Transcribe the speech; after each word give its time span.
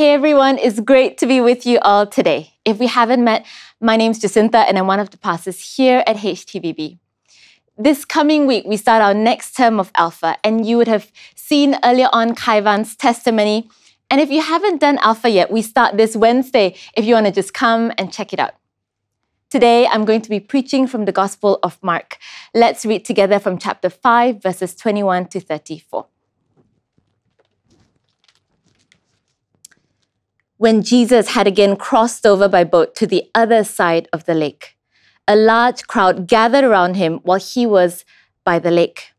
Hey 0.00 0.14
everyone, 0.14 0.56
it's 0.56 0.80
great 0.80 1.18
to 1.18 1.26
be 1.26 1.42
with 1.42 1.66
you 1.66 1.78
all 1.82 2.06
today. 2.06 2.54
If 2.64 2.78
we 2.78 2.86
haven't 2.86 3.22
met, 3.22 3.44
my 3.82 3.96
name's 3.96 4.18
Jacinta 4.18 4.60
and 4.60 4.78
I'm 4.78 4.86
one 4.86 4.98
of 4.98 5.10
the 5.10 5.18
pastors 5.18 5.76
here 5.76 6.02
at 6.06 6.16
HTBB. 6.16 6.98
This 7.76 8.06
coming 8.06 8.46
week, 8.46 8.64
we 8.66 8.78
start 8.78 9.02
our 9.02 9.12
next 9.12 9.54
term 9.54 9.78
of 9.78 9.92
Alpha, 9.94 10.38
and 10.42 10.64
you 10.66 10.78
would 10.78 10.88
have 10.88 11.12
seen 11.34 11.76
earlier 11.84 12.08
on 12.14 12.34
Kaivan's 12.34 12.96
testimony. 12.96 13.68
And 14.10 14.22
if 14.22 14.30
you 14.30 14.40
haven't 14.40 14.80
done 14.80 14.96
Alpha 15.02 15.28
yet, 15.28 15.50
we 15.50 15.60
start 15.60 15.98
this 15.98 16.16
Wednesday 16.16 16.76
if 16.96 17.04
you 17.04 17.12
want 17.12 17.26
to 17.26 17.32
just 17.32 17.52
come 17.52 17.92
and 17.98 18.10
check 18.10 18.32
it 18.32 18.38
out. 18.38 18.54
Today, 19.50 19.86
I'm 19.86 20.06
going 20.06 20.22
to 20.22 20.30
be 20.30 20.40
preaching 20.40 20.86
from 20.86 21.04
the 21.04 21.12
Gospel 21.12 21.58
of 21.62 21.78
Mark. 21.82 22.16
Let's 22.54 22.86
read 22.86 23.04
together 23.04 23.38
from 23.38 23.58
chapter 23.58 23.90
5, 23.90 24.42
verses 24.42 24.74
21 24.74 25.26
to 25.26 25.40
34. 25.40 26.06
When 30.60 30.82
Jesus 30.82 31.28
had 31.28 31.46
again 31.46 31.74
crossed 31.74 32.26
over 32.26 32.46
by 32.46 32.64
boat 32.64 32.94
to 32.94 33.06
the 33.06 33.24
other 33.34 33.64
side 33.64 34.06
of 34.12 34.26
the 34.26 34.34
lake. 34.34 34.76
A 35.26 35.34
large 35.34 35.86
crowd 35.86 36.26
gathered 36.28 36.64
around 36.64 36.96
him 36.96 37.20
while 37.22 37.38
he 37.38 37.64
was 37.64 38.04
by 38.44 38.58
the 38.58 38.70
lake. 38.70 39.12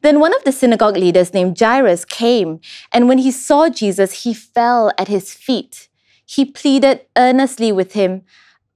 Then 0.00 0.20
one 0.20 0.34
of 0.34 0.42
the 0.44 0.52
synagogue 0.52 0.96
leaders 0.96 1.34
named 1.34 1.60
Jairus 1.60 2.06
came, 2.06 2.60
and 2.92 3.08
when 3.08 3.18
he 3.18 3.30
saw 3.30 3.68
Jesus, 3.68 4.22
he 4.22 4.32
fell 4.32 4.90
at 4.96 5.08
his 5.08 5.34
feet. 5.34 5.90
He 6.24 6.46
pleaded 6.46 7.02
earnestly 7.14 7.72
with 7.72 7.92
him, 7.92 8.22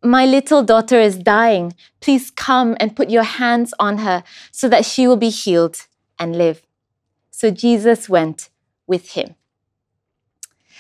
My 0.02 0.26
little 0.26 0.62
daughter 0.62 1.00
is 1.00 1.16
dying. 1.16 1.72
Please 2.02 2.30
come 2.30 2.76
and 2.80 2.94
put 2.94 3.08
your 3.08 3.22
hands 3.22 3.72
on 3.78 3.96
her 3.98 4.24
so 4.50 4.68
that 4.68 4.84
she 4.84 5.08
will 5.08 5.16
be 5.16 5.30
healed 5.30 5.86
and 6.18 6.36
live. 6.36 6.66
So 7.30 7.50
Jesus 7.50 8.10
went 8.10 8.50
with 8.86 9.12
him. 9.12 9.36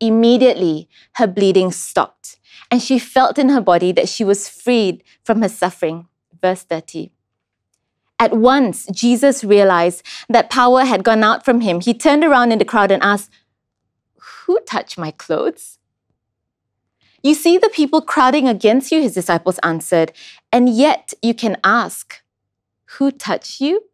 Immediately, 0.00 0.88
her 1.14 1.26
bleeding 1.26 1.70
stopped, 1.70 2.38
and 2.70 2.82
she 2.82 2.98
felt 2.98 3.38
in 3.38 3.50
her 3.50 3.60
body 3.60 3.92
that 3.92 4.08
she 4.08 4.24
was 4.24 4.48
freed 4.48 5.04
from 5.22 5.42
her 5.42 5.48
suffering. 5.48 6.08
Verse 6.40 6.62
30. 6.62 7.12
At 8.18 8.34
once, 8.36 8.86
Jesus 8.86 9.44
realized 9.44 10.02
that 10.28 10.50
power 10.50 10.84
had 10.84 11.04
gone 11.04 11.22
out 11.22 11.44
from 11.44 11.60
him. 11.62 11.80
He 11.80 11.94
turned 11.94 12.24
around 12.24 12.52
in 12.52 12.58
the 12.58 12.64
crowd 12.64 12.90
and 12.90 13.02
asked, 13.02 13.30
Who 14.46 14.58
touched 14.60 14.98
my 14.98 15.10
clothes? 15.10 15.78
You 17.22 17.34
see 17.34 17.58
the 17.58 17.70
people 17.70 18.00
crowding 18.00 18.48
against 18.48 18.90
you, 18.90 19.02
his 19.02 19.14
disciples 19.14 19.58
answered, 19.62 20.12
and 20.50 20.68
yet 20.68 21.12
you 21.22 21.34
can 21.34 21.58
ask, 21.62 22.22
Who 22.98 23.10
touched 23.10 23.60
you? 23.60 23.84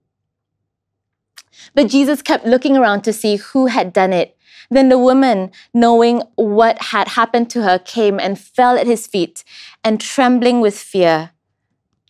But 1.76 1.88
Jesus 1.88 2.22
kept 2.22 2.46
looking 2.46 2.74
around 2.74 3.02
to 3.02 3.12
see 3.12 3.36
who 3.36 3.66
had 3.66 3.92
done 3.92 4.14
it. 4.14 4.34
Then 4.70 4.88
the 4.88 4.98
woman, 4.98 5.50
knowing 5.74 6.22
what 6.34 6.80
had 6.80 7.06
happened 7.08 7.50
to 7.50 7.62
her, 7.62 7.78
came 7.78 8.18
and 8.18 8.40
fell 8.40 8.78
at 8.78 8.86
his 8.86 9.06
feet, 9.06 9.44
and 9.84 10.00
trembling 10.00 10.62
with 10.62 10.76
fear, 10.76 11.32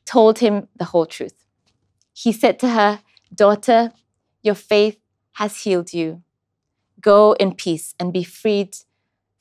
told 0.04 0.38
him 0.38 0.68
the 0.76 0.84
whole 0.84 1.04
truth. 1.04 1.44
He 2.14 2.30
said 2.30 2.60
to 2.60 2.68
her, 2.70 3.00
Daughter, 3.34 3.92
your 4.40 4.54
faith 4.54 5.00
has 5.32 5.64
healed 5.64 5.92
you. 5.92 6.22
Go 7.00 7.32
in 7.32 7.52
peace 7.52 7.92
and 7.98 8.12
be 8.12 8.22
freed 8.22 8.76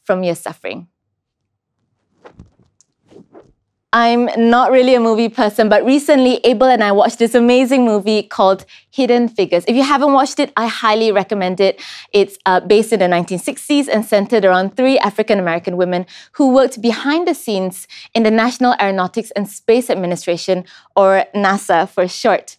from 0.03 0.23
your 0.23 0.35
suffering. 0.35 0.87
I'm 3.95 4.25
not 4.35 4.73
really 4.73 4.93
a 4.93 4.99
movie 4.99 5.29
person, 5.29 5.69
but 5.69 5.85
recently 5.85 6.41
Abel 6.43 6.67
and 6.67 6.83
I 6.83 6.91
watched 6.91 7.17
this 7.17 7.33
amazing 7.33 7.85
movie 7.85 8.23
called 8.23 8.65
Hidden 8.91 9.29
Figures. 9.29 9.63
If 9.69 9.75
you 9.77 9.83
haven't 9.83 10.11
watched 10.11 10.37
it, 10.37 10.51
I 10.57 10.67
highly 10.67 11.13
recommend 11.13 11.61
it. 11.61 11.81
It's 12.11 12.37
uh, 12.45 12.59
based 12.59 12.91
in 12.91 12.99
the 12.99 13.05
1960s 13.05 13.87
and 13.87 14.03
centered 14.03 14.43
around 14.43 14.75
three 14.75 14.99
African 14.99 15.39
American 15.39 15.77
women 15.77 16.07
who 16.33 16.53
worked 16.53 16.81
behind 16.81 17.25
the 17.25 17.33
scenes 17.33 17.87
in 18.13 18.23
the 18.23 18.31
National 18.31 18.75
Aeronautics 18.81 19.31
and 19.31 19.49
Space 19.49 19.89
Administration, 19.89 20.65
or 20.97 21.23
NASA 21.33 21.87
for 21.87 22.05
short. 22.05 22.57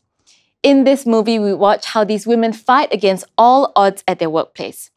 In 0.63 0.85
this 0.85 1.05
movie, 1.05 1.39
we 1.39 1.53
watch 1.53 1.85
how 1.85 2.03
these 2.03 2.27
women 2.27 2.55
fight 2.55 2.95
against 2.95 3.27
all 3.37 3.73
odds 3.77 4.03
at 4.09 4.21
their 4.21 4.31
workplace. 4.31 4.91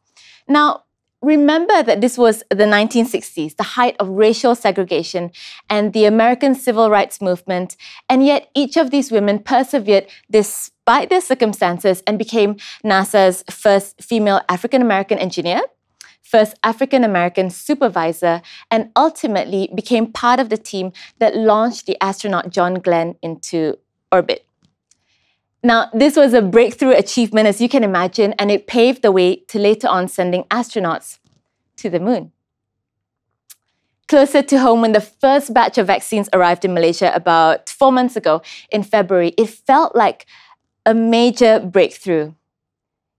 Now, 0.48 0.84
remember 1.22 1.82
that 1.82 2.00
this 2.00 2.16
was 2.16 2.42
the 2.50 2.64
1960s, 2.64 3.56
the 3.56 3.62
height 3.62 3.96
of 4.00 4.08
racial 4.08 4.54
segregation 4.54 5.30
and 5.68 5.92
the 5.92 6.04
American 6.04 6.54
civil 6.54 6.90
rights 6.90 7.20
movement, 7.20 7.76
and 8.08 8.24
yet 8.24 8.48
each 8.54 8.76
of 8.76 8.90
these 8.90 9.10
women 9.10 9.38
persevered 9.38 10.06
despite 10.30 11.10
their 11.10 11.20
circumstances 11.20 12.02
and 12.06 12.18
became 12.18 12.56
NASA's 12.84 13.44
first 13.50 14.02
female 14.02 14.40
African 14.48 14.82
American 14.82 15.18
engineer. 15.18 15.60
First 16.22 16.56
African 16.62 17.02
American 17.02 17.50
supervisor, 17.50 18.40
and 18.70 18.92
ultimately 18.94 19.68
became 19.74 20.12
part 20.12 20.38
of 20.38 20.48
the 20.48 20.56
team 20.56 20.92
that 21.18 21.34
launched 21.34 21.86
the 21.86 22.00
astronaut 22.00 22.50
John 22.50 22.74
Glenn 22.74 23.16
into 23.20 23.78
orbit. 24.12 24.46
Now, 25.62 25.90
this 25.92 26.16
was 26.16 26.32
a 26.32 26.40
breakthrough 26.40 26.92
achievement, 26.92 27.46
as 27.46 27.60
you 27.60 27.68
can 27.68 27.84
imagine, 27.84 28.32
and 28.38 28.50
it 28.50 28.66
paved 28.66 29.02
the 29.02 29.12
way 29.12 29.36
to 29.48 29.58
later 29.58 29.88
on 29.88 30.08
sending 30.08 30.44
astronauts 30.44 31.18
to 31.76 31.90
the 31.90 32.00
moon. 32.00 32.32
Closer 34.08 34.42
to 34.42 34.58
home, 34.58 34.80
when 34.80 34.92
the 34.92 35.00
first 35.00 35.52
batch 35.52 35.76
of 35.78 35.86
vaccines 35.86 36.28
arrived 36.32 36.64
in 36.64 36.74
Malaysia 36.74 37.14
about 37.14 37.68
four 37.68 37.92
months 37.92 38.16
ago 38.16 38.42
in 38.70 38.82
February, 38.82 39.34
it 39.36 39.48
felt 39.50 39.94
like 39.94 40.26
a 40.86 40.94
major 40.94 41.60
breakthrough. 41.60 42.32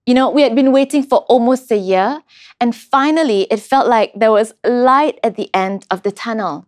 You 0.04 0.14
know, 0.14 0.28
we 0.28 0.42
had 0.42 0.56
been 0.56 0.72
waiting 0.72 1.04
for 1.04 1.20
almost 1.28 1.70
a 1.70 1.76
year, 1.76 2.22
and 2.60 2.74
finally, 2.74 3.42
it 3.50 3.60
felt 3.60 3.86
like 3.86 4.12
there 4.16 4.32
was 4.32 4.52
light 4.66 5.20
at 5.22 5.36
the 5.36 5.48
end 5.54 5.86
of 5.90 6.02
the 6.02 6.10
tunnel. 6.10 6.66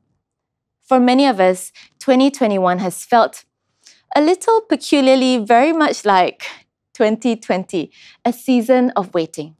For 0.84 1.00
many 1.00 1.26
of 1.26 1.40
us, 1.40 1.72
2021 1.98 2.78
has 2.78 3.04
felt 3.04 3.44
a 4.14 4.20
little 4.20 4.60
peculiarly 4.60 5.38
very 5.38 5.72
much 5.72 6.04
like 6.04 6.44
2020, 6.94 7.90
a 8.24 8.32
season 8.32 8.90
of 8.94 9.12
waiting. 9.12 9.56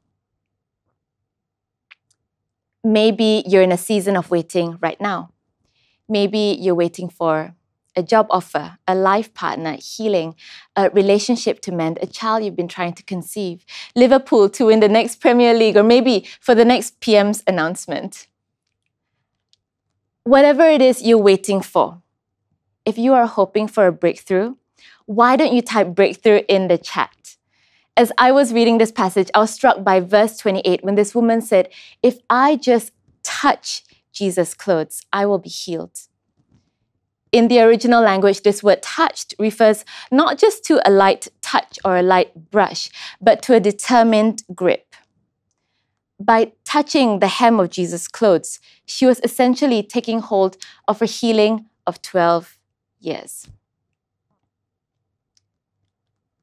Maybe 2.85 3.43
you're 3.47 3.63
in 3.63 3.73
a 3.73 3.79
season 3.79 4.17
of 4.17 4.31
waiting 4.31 4.79
right 4.81 5.01
now. 5.01 5.31
Maybe 6.09 6.57
you're 6.61 6.75
waiting 6.75 7.09
for 7.09 7.55
a 7.97 8.03
job 8.03 8.27
offer, 8.31 8.79
a 8.87 8.95
life 8.95 9.33
partner, 9.35 9.77
healing, 9.81 10.35
a 10.77 10.91
relationship 10.91 11.61
to 11.61 11.73
mend, 11.73 11.99
a 12.03 12.07
child 12.07 12.45
you've 12.45 12.57
been 12.57 12.69
trying 12.69 12.93
to 12.93 13.03
conceive, 13.03 13.65
Liverpool 13.97 14.49
to 14.51 14.67
win 14.67 14.81
the 14.81 14.89
next 14.89 15.21
Premier 15.21 15.55
League, 15.55 15.77
or 15.77 15.83
maybe 15.83 16.27
for 16.41 16.55
the 16.55 16.65
next 16.65 17.01
PM's 17.01 17.43
announcement. 17.47 18.27
Whatever 20.25 20.65
it 20.65 20.83
is 20.83 21.03
you're 21.03 21.19
waiting 21.19 21.61
for, 21.61 22.03
if 22.85 22.99
you 22.99 23.15
are 23.15 23.27
hoping 23.27 23.67
for 23.69 23.87
a 23.87 23.93
breakthrough, 23.93 24.57
why 25.07 25.37
don't 25.37 25.53
you 25.53 25.63
type 25.63 25.95
breakthrough 25.95 26.43
in 26.49 26.69
the 26.69 26.79
chat? 26.79 27.37
As 27.97 28.11
I 28.19 28.33
was 28.33 28.53
reading 28.53 28.79
this 28.79 28.91
passage, 28.91 29.31
I 29.35 29.39
was 29.39 29.53
struck 29.53 29.85
by 29.85 30.01
verse 30.01 30.37
28 30.39 30.83
when 30.83 30.95
this 30.95 31.15
woman 31.15 31.41
said, 31.41 31.69
If 32.03 32.19
I 32.29 32.57
just 32.57 32.93
touch 33.23 33.85
Jesus' 34.13 34.55
clothes, 34.55 35.03
I 35.13 35.27
will 35.27 35.39
be 35.39 35.49
healed. 35.49 36.01
In 37.31 37.49
the 37.49 37.61
original 37.61 38.03
language, 38.03 38.43
this 38.43 38.63
word 38.63 38.83
touched 38.83 39.35
refers 39.39 39.85
not 40.11 40.39
just 40.39 40.65
to 40.67 40.81
a 40.89 40.91
light 40.91 41.29
touch 41.43 41.79
or 41.85 41.97
a 41.97 42.03
light 42.03 42.51
brush, 42.51 42.91
but 43.21 43.43
to 43.43 43.55
a 43.55 43.61
determined 43.61 44.43
grip. 44.55 44.95
By 46.21 46.53
touching 46.65 47.19
the 47.19 47.27
hem 47.27 47.59
of 47.59 47.71
Jesus' 47.71 48.07
clothes, 48.07 48.61
she 48.87 49.05
was 49.05 49.21
essentially 49.25 49.83
taking 49.83 50.21
hold 50.21 50.57
of 50.87 51.03
a 51.03 51.07
healing 51.07 51.67
of 51.87 52.01
12 52.03 52.54
years. 53.05 53.49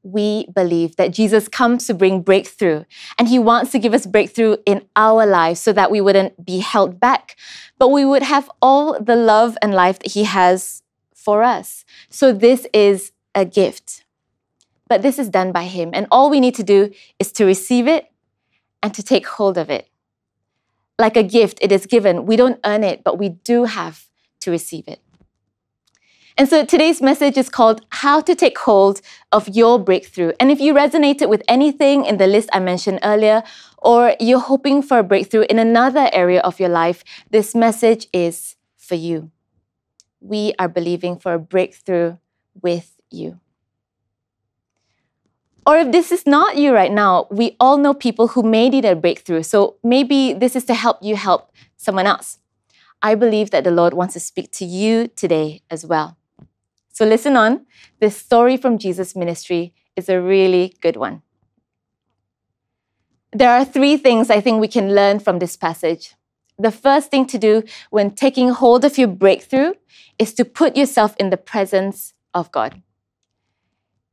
We 0.04 0.46
believe 0.52 0.96
that 0.96 1.12
Jesus 1.12 1.46
comes 1.48 1.86
to 1.86 1.94
bring 1.94 2.22
breakthrough, 2.22 2.84
and 3.18 3.28
He 3.28 3.38
wants 3.38 3.70
to 3.72 3.78
give 3.78 3.94
us 3.94 4.06
breakthrough 4.06 4.56
in 4.66 4.84
our 4.96 5.26
lives 5.26 5.60
so 5.60 5.72
that 5.72 5.90
we 5.92 6.00
wouldn't 6.00 6.44
be 6.44 6.58
held 6.58 6.98
back, 6.98 7.36
but 7.78 7.88
we 7.90 8.04
would 8.04 8.24
have 8.24 8.50
all 8.60 8.98
the 9.00 9.14
love 9.16 9.56
and 9.62 9.72
life 9.74 10.00
that 10.00 10.12
He 10.12 10.24
has 10.24 10.82
for 11.14 11.44
us. 11.44 11.84
So, 12.10 12.32
this 12.32 12.66
is 12.72 13.12
a 13.34 13.44
gift. 13.44 14.04
But 14.88 15.02
this 15.02 15.18
is 15.18 15.28
done 15.28 15.52
by 15.52 15.64
Him, 15.64 15.90
and 15.92 16.06
all 16.10 16.30
we 16.30 16.40
need 16.40 16.56
to 16.56 16.64
do 16.64 16.90
is 17.20 17.32
to 17.32 17.44
receive 17.44 17.86
it 17.86 18.10
and 18.82 18.92
to 18.94 19.02
take 19.02 19.26
hold 19.26 19.58
of 19.58 19.70
it. 19.70 19.88
like 20.98 21.16
a 21.16 21.24
gift, 21.24 21.58
it 21.60 21.72
is 21.72 21.86
given. 21.86 22.26
We 22.26 22.36
don't 22.36 22.60
earn 22.64 22.84
it, 22.84 23.02
but 23.04 23.18
we 23.18 23.30
do 23.30 23.64
have 23.64 24.08
to 24.40 24.50
receive 24.50 24.88
it. 24.88 25.01
And 26.38 26.48
so 26.48 26.64
today's 26.64 27.02
message 27.02 27.36
is 27.36 27.50
called 27.50 27.84
How 27.90 28.20
to 28.22 28.34
Take 28.34 28.56
Hold 28.58 29.02
of 29.32 29.48
Your 29.48 29.78
Breakthrough. 29.78 30.32
And 30.40 30.50
if 30.50 30.60
you 30.60 30.72
resonated 30.72 31.28
with 31.28 31.42
anything 31.46 32.06
in 32.06 32.16
the 32.16 32.26
list 32.26 32.48
I 32.52 32.60
mentioned 32.60 33.00
earlier, 33.02 33.42
or 33.78 34.16
you're 34.18 34.40
hoping 34.40 34.82
for 34.82 34.98
a 34.98 35.02
breakthrough 35.02 35.44
in 35.50 35.58
another 35.58 36.08
area 36.12 36.40
of 36.40 36.58
your 36.58 36.70
life, 36.70 37.04
this 37.30 37.54
message 37.54 38.06
is 38.12 38.56
for 38.78 38.94
you. 38.94 39.30
We 40.20 40.54
are 40.58 40.68
believing 40.68 41.18
for 41.18 41.34
a 41.34 41.38
breakthrough 41.38 42.16
with 42.62 42.92
you. 43.10 43.40
Or 45.66 45.76
if 45.76 45.92
this 45.92 46.10
is 46.10 46.26
not 46.26 46.56
you 46.56 46.72
right 46.72 46.90
now, 46.90 47.26
we 47.30 47.56
all 47.60 47.76
know 47.76 47.94
people 47.94 48.28
who 48.28 48.42
may 48.42 48.68
need 48.68 48.84
a 48.84 48.96
breakthrough. 48.96 49.42
So 49.42 49.76
maybe 49.84 50.32
this 50.32 50.56
is 50.56 50.64
to 50.64 50.74
help 50.74 50.98
you 51.02 51.14
help 51.14 51.52
someone 51.76 52.06
else. 52.06 52.38
I 53.02 53.14
believe 53.16 53.50
that 53.50 53.64
the 53.64 53.70
Lord 53.70 53.94
wants 53.94 54.14
to 54.14 54.20
speak 54.20 54.50
to 54.52 54.64
you 54.64 55.08
today 55.08 55.60
as 55.70 55.84
well. 55.84 56.16
So 56.92 57.04
listen 57.06 57.36
on. 57.36 57.66
This 58.00 58.16
story 58.16 58.56
from 58.56 58.78
Jesus' 58.78 59.16
ministry 59.16 59.74
is 59.96 60.08
a 60.08 60.20
really 60.20 60.76
good 60.80 60.96
one. 60.96 61.22
There 63.32 63.50
are 63.50 63.64
three 63.64 63.96
things 63.96 64.30
I 64.30 64.40
think 64.40 64.60
we 64.60 64.68
can 64.68 64.94
learn 64.94 65.18
from 65.18 65.38
this 65.38 65.56
passage. 65.56 66.14
The 66.58 66.70
first 66.70 67.10
thing 67.10 67.26
to 67.26 67.38
do 67.38 67.62
when 67.90 68.10
taking 68.10 68.50
hold 68.50 68.84
of 68.84 68.98
your 68.98 69.08
breakthrough 69.08 69.72
is 70.18 70.34
to 70.34 70.44
put 70.44 70.76
yourself 70.76 71.16
in 71.18 71.30
the 71.30 71.38
presence 71.38 72.12
of 72.34 72.52
God. 72.52 72.82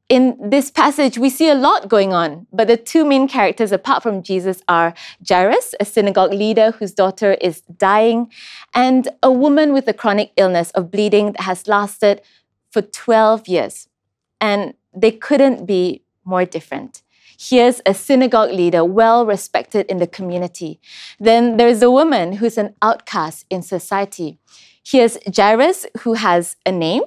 In 0.08 0.38
this 0.42 0.72
passage, 0.72 1.20
we 1.20 1.30
see 1.30 1.50
a 1.50 1.54
lot 1.54 1.88
going 1.88 2.14
on, 2.14 2.48
but 2.52 2.68
the 2.68 2.78
two 2.78 3.06
main 3.06 3.28
characters, 3.28 3.72
apart 3.72 4.02
from 4.02 4.24
Jesus, 4.24 4.64
are 4.68 4.96
Jairus, 5.28 5.76
a 5.80 5.86
synagogue 5.86 6.34
leader 6.34 6.72
whose 6.72 6.94
daughter 6.94 7.34
is 7.34 7.62
dying, 7.62 8.32
and 8.74 9.10
a 9.22 9.32
woman 9.32 9.72
with 9.72 9.88
a 9.88 9.94
chronic 9.94 10.32
illness 10.36 10.72
of 10.72 10.90
bleeding 10.90 11.34
that 11.34 11.42
has 11.42 11.68
lasted 11.68 12.24
for 12.72 12.82
12 12.82 13.48
years. 13.48 13.88
And 14.42 14.74
they 14.96 15.12
couldn't 15.12 15.66
be 15.66 16.04
more 16.26 16.46
different. 16.46 17.02
Here's 17.40 17.82
a 17.86 17.94
synagogue 17.94 18.52
leader, 18.52 18.84
well 18.84 19.26
respected 19.26 19.86
in 19.86 19.98
the 19.98 20.08
community. 20.08 20.80
Then 21.20 21.56
there's 21.56 21.82
a 21.82 21.90
woman 21.90 22.34
who's 22.34 22.58
an 22.58 22.76
outcast 22.82 23.46
in 23.50 23.62
society. 23.62 24.38
Here's 24.84 25.18
Jairus, 25.36 25.86
who 26.02 26.14
has 26.14 26.58
a 26.66 26.72
name, 26.72 27.04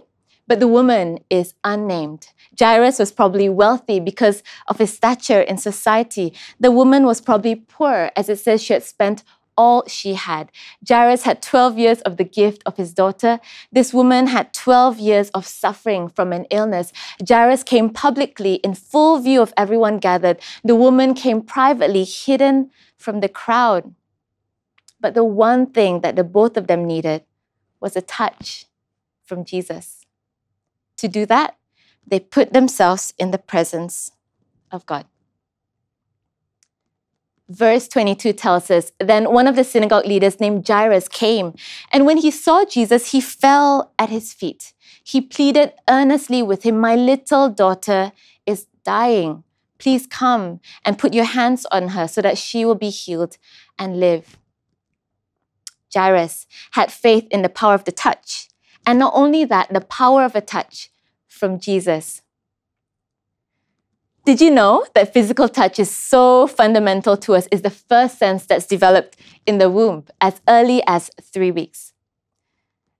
but 0.47 0.59
the 0.59 0.69
woman 0.69 1.19
is 1.29 1.55
unnamed. 1.65 2.29
Jairus 2.59 2.99
was 2.99 3.13
probably 3.13 3.49
wealthy 3.49 4.01
because 4.01 4.43
of 4.69 4.79
his 4.79 4.93
stature 4.93 5.41
in 5.41 5.59
society. 5.59 6.33
The 6.59 6.71
woman 6.71 7.05
was 7.05 7.21
probably 7.21 7.55
poor, 7.55 8.11
as 8.17 8.29
it 8.29 8.39
says 8.39 8.63
she 8.63 8.73
had 8.73 8.83
spent 8.83 9.25
all 9.57 9.85
she 9.87 10.15
had. 10.15 10.51
Jairus 10.87 11.23
had 11.23 11.43
12 11.43 11.79
years 11.79 12.01
of 12.03 12.17
the 12.17 12.25
gift 12.25 12.63
of 12.65 12.77
his 12.77 12.93
daughter. 12.93 13.41
This 13.71 13.93
woman 13.93 14.27
had 14.29 14.53
12 14.53 14.99
years 14.99 15.31
of 15.31 15.47
suffering 15.47 16.09
from 16.09 16.33
an 16.33 16.47
illness. 16.51 16.93
Jairus 17.27 17.63
came 17.63 17.91
publicly 17.91 18.55
in 18.57 18.75
full 18.75 19.19
view 19.19 19.43
of 19.43 19.53
everyone 19.57 19.99
gathered. 19.99 20.39
The 20.65 20.77
woman 20.77 21.15
came 21.15 21.43
privately, 21.43 22.05
hidden 22.05 22.71
from 22.97 23.21
the 23.21 23.29
crowd. 23.29 23.95
But 25.01 25.15
the 25.15 25.25
one 25.25 25.67
thing 25.67 26.01
that 26.01 26.17
the 26.17 26.25
both 26.25 26.57
of 26.57 26.67
them 26.67 26.85
needed 26.85 27.25
was 27.81 27.97
a 27.97 28.01
touch 28.01 28.67
from 29.23 29.45
Jesus. 29.45 30.07
To 30.99 31.09
do 31.09 31.27
that, 31.27 31.57
they 32.07 32.21
put 32.21 32.53
themselves 32.53 33.13
in 33.19 33.31
the 33.31 33.39
presence 33.39 34.13
of 34.71 34.87
God 34.87 35.07
verse 37.53 37.89
22 37.89 38.33
tells 38.33 38.71
us 38.71 38.93
Then 38.99 39.33
one 39.33 39.47
of 39.47 39.57
the 39.57 39.65
synagogue 39.65 40.07
leaders 40.07 40.41
named 40.41 40.67
Jairus 40.67 41.09
came, 41.09 41.55
and 41.91 42.07
when 42.07 42.17
he 42.17 42.31
saw 42.31 42.65
Jesus, 42.65 43.13
he 43.13 43.21
fell 43.21 43.93
at 43.99 44.11
his 44.11 44.33
feet. 44.33 44.73
He 45.05 45.21
pleaded 45.21 45.73
earnestly 45.89 46.43
with 46.43 46.63
him, 46.63 46.79
My 46.79 46.97
little 46.97 47.49
daughter 47.49 48.13
is 48.47 48.67
dying. 48.85 49.45
Please 49.79 50.07
come 50.07 50.61
and 50.85 50.99
put 50.99 51.13
your 51.13 51.25
hands 51.25 51.67
on 51.73 51.89
her 51.89 52.07
so 52.07 52.23
that 52.23 52.39
she 52.39 52.65
will 52.65 52.77
be 52.77 52.91
healed 52.91 53.37
and 53.79 53.99
live. 53.99 54.39
Jairus 55.93 56.47
had 56.73 56.93
faith 56.93 57.27
in 57.31 57.43
the 57.43 57.49
power 57.49 57.75
of 57.75 57.85
the 57.85 57.93
touch, 57.93 58.49
and 58.87 58.99
not 58.99 59.13
only 59.15 59.45
that, 59.45 59.73
the 59.73 59.81
power 59.81 60.25
of 60.25 60.35
a 60.35 60.41
touch 60.41 60.91
from 61.27 61.59
Jesus. 61.59 62.22
Did 64.25 64.41
you 64.41 64.53
know 64.53 64.87
that 64.95 65.13
physical 65.13 65.49
touch 65.49 65.81
is 65.81 65.91
so 65.91 66.47
fundamental 66.47 67.17
to 67.17 67.35
us, 67.35 67.49
is 67.51 67.63
the 67.63 67.71
first 67.71 68.19
sense 68.19 68.47
that's 68.47 68.67
developed 68.67 69.17
in 69.47 69.59
the 69.59 69.69
womb 69.69 70.05
as 70.21 70.41
early 70.49 70.81
as 70.87 71.11
three 71.21 71.51
weeks? 71.51 71.93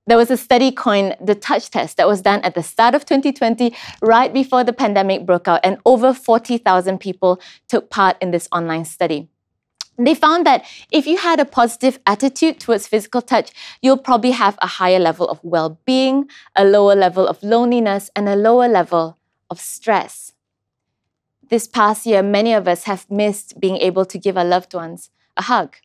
There 0.09 0.17
was 0.17 0.33
a 0.33 0.37
study 0.37 0.73
coined 0.73 1.17
the 1.21 1.37
touch 1.37 1.71
test 1.71 1.97
that 1.99 2.09
was 2.09 2.23
done 2.23 2.41
at 2.41 2.57
the 2.57 2.63
start 2.65 2.97
of 2.97 3.05
2020, 3.05 3.73
right 4.03 4.35
before 4.35 4.65
the 4.65 4.73
pandemic 4.73 5.25
broke 5.25 5.47
out, 5.47 5.61
and 5.63 5.79
over 5.87 6.13
40,000 6.13 6.99
people 6.99 7.41
took 7.69 7.89
part 7.89 8.17
in 8.21 8.33
this 8.33 8.49
online 8.51 8.85
study. 8.85 9.29
They 9.97 10.17
found 10.17 10.45
that 10.47 10.65
if 10.91 11.07
you 11.07 11.19
had 11.19 11.39
a 11.39 11.45
positive 11.45 12.01
attitude 12.05 12.59
towards 12.59 12.89
physical 12.89 13.23
touch, 13.23 13.53
you'll 13.81 13.97
probably 13.97 14.33
have 14.33 14.59
a 14.61 14.67
higher 14.67 14.99
level 14.99 15.29
of 15.29 15.39
well 15.45 15.79
being, 15.85 16.29
a 16.57 16.65
lower 16.65 16.97
level 16.97 17.29
of 17.29 17.41
loneliness, 17.45 18.11
and 18.17 18.29
a 18.29 18.35
lower 18.35 18.67
level 18.67 19.19
of 19.49 19.61
stress. 19.61 20.32
This 21.53 21.69
past 21.69 22.07
year, 22.07 22.23
many 22.23 22.55
of 22.55 22.67
us 22.67 22.85
have 22.85 23.05
missed 23.11 23.61
being 23.61 23.77
able 23.77 24.07
to 24.07 24.17
give 24.17 24.39
our 24.39 24.45
loved 24.45 24.73
ones 24.73 25.11
a 25.37 25.43
hug. 25.43 25.77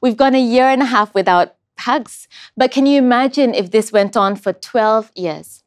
We've 0.00 0.16
gone 0.16 0.34
a 0.34 0.42
year 0.42 0.64
and 0.64 0.82
a 0.82 0.86
half 0.86 1.14
without 1.14 1.54
hugs. 1.78 2.26
But 2.56 2.72
can 2.72 2.86
you 2.86 2.98
imagine 2.98 3.54
if 3.54 3.70
this 3.70 3.92
went 3.92 4.16
on 4.16 4.34
for 4.34 4.52
12 4.52 5.12
years? 5.14 5.62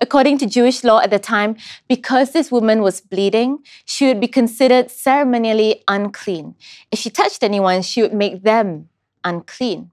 According 0.00 0.38
to 0.38 0.46
Jewish 0.46 0.82
law 0.82 1.00
at 1.00 1.10
the 1.10 1.18
time, 1.18 1.56
because 1.90 2.32
this 2.32 2.50
woman 2.50 2.80
was 2.80 3.02
bleeding, 3.02 3.58
she 3.84 4.06
would 4.06 4.18
be 4.18 4.28
considered 4.28 4.90
ceremonially 4.90 5.84
unclean. 5.86 6.54
If 6.90 6.98
she 6.98 7.10
touched 7.10 7.42
anyone, 7.42 7.82
she 7.82 8.00
would 8.00 8.14
make 8.14 8.44
them 8.44 8.88
unclean. 9.22 9.90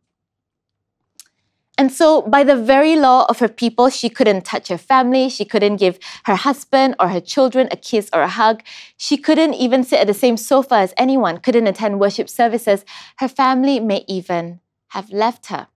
And 1.83 1.92
so, 1.92 2.21
by 2.21 2.45
the 2.45 2.56
very 2.56 2.95
law 2.95 3.25
of 3.28 3.40
her 3.40 3.49
people, 3.49 3.90
she 3.90 4.07
couldn't 4.07 4.45
touch 4.45 4.69
her 4.69 4.78
family. 4.78 5.28
She 5.28 5.44
couldn't 5.44 5.75
give 5.75 5.99
her 6.23 6.35
husband 6.35 6.95
or 6.97 7.09
her 7.09 7.19
children 7.19 7.68
a 7.71 7.75
kiss 7.75 8.09
or 8.13 8.21
a 8.21 8.30
hug. 8.30 8.63
She 8.95 9.18
couldn't 9.18 9.56
even 9.56 9.83
sit 9.83 9.99
at 9.99 10.07
the 10.07 10.13
same 10.13 10.37
sofa 10.37 10.75
as 10.75 10.94
anyone, 10.95 11.40
couldn't 11.40 11.68
attend 11.68 11.99
worship 11.99 12.30
services. 12.30 12.85
Her 13.18 13.28
family 13.28 13.81
may 13.81 14.06
even 14.07 14.61
have 14.92 15.11
left 15.11 15.47
her. 15.47 15.68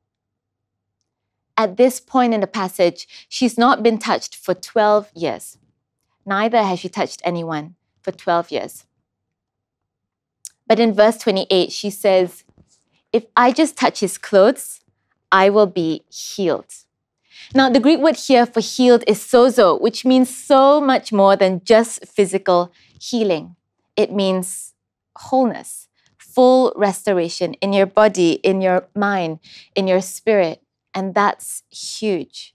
At 1.57 1.75
this 1.75 1.99
point 1.99 2.33
in 2.33 2.39
the 2.39 2.47
passage, 2.47 3.05
she's 3.27 3.57
not 3.57 3.83
been 3.83 3.97
touched 3.97 4.33
for 4.33 4.53
12 4.53 5.11
years. 5.13 5.57
Neither 6.25 6.63
has 6.63 6.79
she 6.79 6.87
touched 6.87 7.21
anyone 7.25 7.75
for 7.99 8.13
12 8.13 8.49
years. 8.49 8.85
But 10.67 10.79
in 10.79 10.93
verse 10.93 11.17
28, 11.17 11.69
she 11.73 11.89
says, 11.89 12.45
If 13.11 13.25
I 13.35 13.51
just 13.51 13.75
touch 13.75 13.99
his 13.99 14.17
clothes, 14.17 14.76
I 15.31 15.49
will 15.49 15.67
be 15.67 16.03
healed. 16.09 16.73
Now, 17.53 17.69
the 17.69 17.79
Greek 17.79 17.99
word 17.99 18.15
here 18.15 18.45
for 18.45 18.59
healed 18.59 19.03
is 19.07 19.19
sozo, 19.19 19.79
which 19.79 20.03
means 20.05 20.35
so 20.35 20.81
much 20.81 21.13
more 21.13 21.35
than 21.35 21.61
just 21.63 22.05
physical 22.05 22.71
healing. 22.99 23.55
It 23.95 24.11
means 24.11 24.73
wholeness, 25.15 25.87
full 26.17 26.73
restoration 26.75 27.53
in 27.55 27.73
your 27.73 27.85
body, 27.85 28.33
in 28.43 28.61
your 28.61 28.87
mind, 28.95 29.39
in 29.75 29.87
your 29.87 30.01
spirit. 30.01 30.61
And 30.93 31.13
that's 31.13 31.63
huge. 31.69 32.53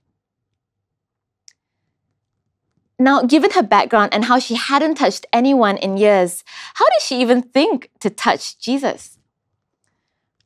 Now, 2.98 3.22
given 3.22 3.50
her 3.52 3.62
background 3.62 4.14
and 4.14 4.26
how 4.26 4.38
she 4.38 4.54
hadn't 4.54 4.94
touched 4.94 5.26
anyone 5.32 5.76
in 5.76 5.96
years, 5.96 6.44
how 6.74 6.84
did 6.86 7.02
she 7.02 7.20
even 7.20 7.42
think 7.42 7.90
to 8.00 8.10
touch 8.10 8.58
Jesus? 8.58 9.18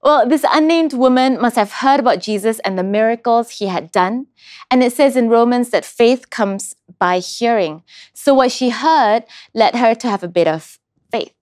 Well, 0.06 0.24
this 0.24 0.44
unnamed 0.52 0.92
woman 0.92 1.40
must 1.40 1.56
have 1.56 1.72
heard 1.82 1.98
about 1.98 2.20
Jesus 2.20 2.60
and 2.60 2.78
the 2.78 2.84
miracles 2.84 3.50
he 3.50 3.66
had 3.66 3.90
done. 3.90 4.28
And 4.70 4.80
it 4.80 4.92
says 4.92 5.16
in 5.16 5.28
Romans 5.28 5.70
that 5.70 5.84
faith 5.84 6.30
comes 6.30 6.76
by 7.00 7.18
hearing. 7.18 7.82
So 8.14 8.32
what 8.32 8.52
she 8.52 8.70
heard 8.70 9.24
led 9.52 9.74
her 9.74 9.96
to 9.96 10.08
have 10.08 10.22
a 10.22 10.28
bit 10.28 10.46
of 10.46 10.78
faith. 11.10 11.34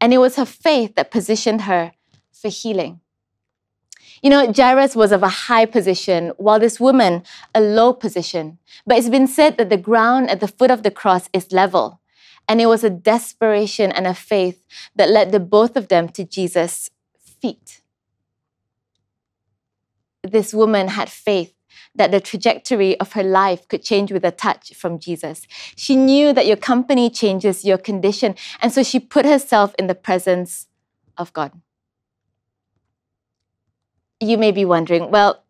And 0.00 0.14
it 0.14 0.18
was 0.24 0.36
her 0.36 0.46
faith 0.46 0.94
that 0.94 1.10
positioned 1.10 1.68
her 1.68 1.92
for 2.32 2.48
healing. 2.48 3.00
You 4.22 4.30
know, 4.30 4.50
Jairus 4.56 4.96
was 4.96 5.12
of 5.12 5.22
a 5.22 5.28
high 5.28 5.66
position, 5.66 6.32
while 6.38 6.58
this 6.58 6.80
woman 6.80 7.24
a 7.54 7.60
low 7.60 7.92
position. 7.92 8.56
But 8.86 8.96
it's 8.96 9.10
been 9.10 9.26
said 9.26 9.58
that 9.58 9.68
the 9.68 9.76
ground 9.76 10.30
at 10.30 10.40
the 10.40 10.48
foot 10.48 10.70
of 10.70 10.82
the 10.82 10.90
cross 10.90 11.28
is 11.34 11.52
level. 11.52 12.00
And 12.48 12.58
it 12.58 12.68
was 12.68 12.82
a 12.82 12.88
desperation 12.88 13.92
and 13.92 14.06
a 14.06 14.14
faith 14.14 14.64
that 14.96 15.10
led 15.10 15.30
the 15.30 15.40
both 15.40 15.76
of 15.76 15.88
them 15.88 16.08
to 16.08 16.24
Jesus' 16.24 16.88
feet 17.42 17.82
this 20.22 20.52
woman 20.52 20.88
had 20.88 21.08
faith 21.08 21.54
that 21.94 22.10
the 22.10 22.20
trajectory 22.20 22.98
of 23.00 23.12
her 23.12 23.22
life 23.22 23.66
could 23.68 23.82
change 23.82 24.12
with 24.12 24.24
a 24.24 24.30
touch 24.30 24.74
from 24.74 24.98
Jesus. 24.98 25.46
She 25.76 25.96
knew 25.96 26.32
that 26.32 26.46
your 26.46 26.56
company 26.56 27.10
changes 27.10 27.64
your 27.64 27.78
condition, 27.78 28.34
and 28.60 28.72
so 28.72 28.82
she 28.82 29.00
put 29.00 29.24
herself 29.24 29.74
in 29.78 29.86
the 29.86 29.94
presence 29.94 30.66
of 31.16 31.32
God. 31.32 31.52
you 34.20 34.36
may 34.36 34.50
be 34.50 34.64
wondering, 34.64 35.10
well, 35.10 35.44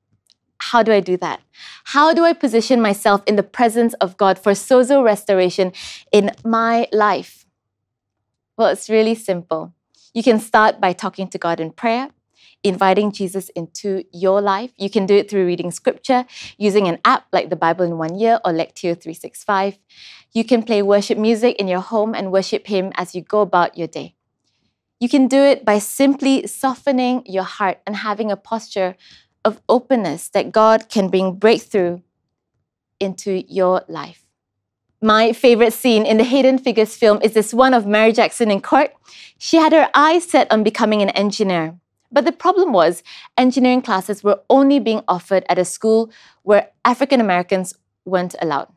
how 0.60 0.82
do 0.82 0.92
I 0.92 1.00
do 1.00 1.16
that? 1.18 1.40
How 1.84 2.12
do 2.12 2.24
I 2.24 2.32
position 2.32 2.80
myself 2.80 3.22
in 3.26 3.36
the 3.36 3.42
presence 3.42 3.94
of 3.94 4.16
God 4.16 4.38
for 4.38 4.52
sozo 4.52 5.02
restoration 5.02 5.72
in 6.12 6.32
my 6.44 6.88
life? 6.92 7.46
Well, 8.56 8.68
it's 8.68 8.90
really 8.90 9.14
simple. 9.14 9.72
You 10.12 10.22
can 10.22 10.40
start 10.40 10.80
by 10.80 10.92
talking 10.92 11.28
to 11.28 11.38
God 11.38 11.60
in 11.60 11.70
prayer, 11.70 12.10
inviting 12.64 13.12
Jesus 13.12 13.48
into 13.50 14.04
your 14.12 14.40
life. 14.40 14.72
You 14.76 14.90
can 14.90 15.06
do 15.06 15.14
it 15.14 15.30
through 15.30 15.46
reading 15.46 15.70
scripture, 15.70 16.26
using 16.56 16.88
an 16.88 16.98
app 17.04 17.26
like 17.32 17.50
the 17.50 17.56
Bible 17.56 17.84
in 17.84 17.98
One 17.98 18.18
Year 18.18 18.40
or 18.44 18.52
Lectio 18.52 18.98
365. 18.98 19.78
You 20.32 20.44
can 20.44 20.62
play 20.62 20.82
worship 20.82 21.18
music 21.18 21.56
in 21.56 21.68
your 21.68 21.80
home 21.80 22.14
and 22.14 22.32
worship 22.32 22.66
Him 22.66 22.92
as 22.96 23.14
you 23.14 23.22
go 23.22 23.40
about 23.40 23.78
your 23.78 23.88
day. 23.88 24.14
You 25.00 25.08
can 25.08 25.28
do 25.28 25.38
it 25.38 25.64
by 25.64 25.78
simply 25.78 26.46
softening 26.46 27.22
your 27.24 27.44
heart 27.44 27.80
and 27.86 27.96
having 27.96 28.30
a 28.30 28.36
posture 28.36 28.96
of 29.44 29.60
openness 29.68 30.28
that 30.30 30.52
God 30.52 30.88
can 30.88 31.08
bring 31.08 31.34
breakthrough 31.34 32.00
into 32.98 33.44
your 33.48 33.82
life. 33.88 34.24
My 35.00 35.32
favorite 35.32 35.72
scene 35.72 36.04
in 36.04 36.16
the 36.16 36.24
Hidden 36.24 36.58
Figures 36.58 36.96
film 36.96 37.20
is 37.22 37.32
this 37.32 37.54
one 37.54 37.72
of 37.72 37.86
Mary 37.86 38.12
Jackson 38.12 38.50
in 38.50 38.60
court. 38.60 38.92
She 39.38 39.56
had 39.56 39.72
her 39.72 39.88
eyes 39.94 40.24
set 40.24 40.50
on 40.50 40.64
becoming 40.64 41.02
an 41.02 41.10
engineer. 41.10 41.78
But 42.10 42.24
the 42.24 42.32
problem 42.32 42.72
was, 42.72 43.02
engineering 43.36 43.82
classes 43.82 44.24
were 44.24 44.40
only 44.48 44.78
being 44.78 45.02
offered 45.06 45.44
at 45.48 45.58
a 45.58 45.64
school 45.64 46.10
where 46.42 46.70
African 46.84 47.20
Americans 47.20 47.74
weren't 48.04 48.34
allowed. 48.40 48.68